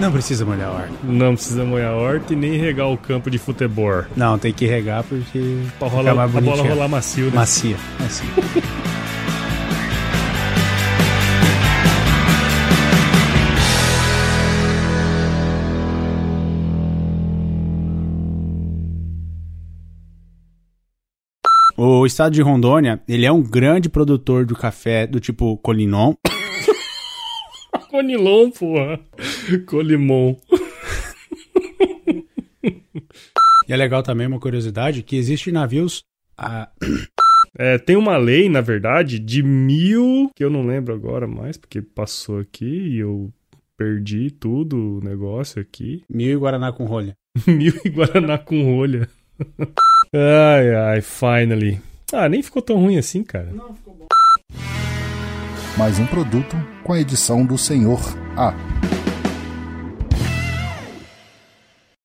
Não 0.00 0.10
precisa 0.12 0.44
molhar 0.44 0.68
a 0.68 0.72
horta. 0.72 0.92
não 1.04 1.34
precisa 1.34 1.64
molhar 1.64 1.92
a 1.92 1.96
horta 1.96 2.32
e 2.32 2.36
nem 2.36 2.58
regar 2.58 2.88
o 2.88 2.96
campo 2.98 3.30
de 3.30 3.38
futebol. 3.38 4.04
Não, 4.16 4.38
tem 4.38 4.52
que 4.52 4.66
regar 4.66 5.04
porque. 5.04 5.58
Pra, 5.78 5.88
rolar, 5.88 6.28
pra 6.28 6.40
bola 6.40 6.62
rolar 6.62 6.88
macio, 6.88 7.26
né? 7.26 7.32
Macia. 7.36 7.76
macia. 7.98 8.26
O 21.76 22.04
estado 22.06 22.32
de 22.32 22.42
Rondônia, 22.42 23.00
ele 23.08 23.24
é 23.24 23.32
um 23.32 23.42
grande 23.42 23.88
produtor 23.88 24.44
do 24.44 24.54
café 24.54 25.06
do 25.06 25.18
tipo 25.18 25.56
Colinon. 25.58 26.14
Conilon, 27.90 28.50
porra. 28.50 29.00
Colimon. 29.66 30.36
E 33.68 33.72
é 33.72 33.76
legal 33.76 34.02
também 34.02 34.26
uma 34.26 34.40
curiosidade 34.40 35.02
que 35.02 35.16
existem 35.16 35.52
navios 35.52 36.02
ah, 36.36 36.68
É, 37.58 37.76
tem 37.76 37.96
uma 37.96 38.16
lei, 38.16 38.48
na 38.48 38.62
verdade, 38.62 39.18
de 39.18 39.42
mil. 39.42 40.30
que 40.34 40.42
eu 40.42 40.48
não 40.48 40.66
lembro 40.66 40.94
agora 40.94 41.26
mais, 41.26 41.58
porque 41.58 41.82
passou 41.82 42.38
aqui 42.38 42.64
e 42.64 42.98
eu 42.98 43.30
perdi 43.76 44.30
tudo 44.30 44.98
o 44.98 45.04
negócio 45.04 45.60
aqui. 45.60 46.02
mil 46.08 46.30
e 46.30 46.36
Guaraná 46.36 46.72
com 46.72 46.86
rolha. 46.86 47.14
mil 47.46 47.74
e 47.84 47.90
Guaraná 47.90 48.38
com 48.38 48.74
rolha. 48.74 49.06
ai, 50.14 50.74
ai, 50.74 51.00
finally. 51.00 51.80
Ah, 52.12 52.28
nem 52.28 52.42
ficou 52.42 52.60
tão 52.60 52.76
ruim 52.76 52.98
assim, 52.98 53.22
cara. 53.22 53.48
Mais 55.76 55.98
um 55.98 56.06
produto 56.06 56.54
com 56.84 56.92
a 56.92 57.00
edição 57.00 57.46
do 57.46 57.56
Senhor 57.56 58.00
A. 58.36 58.54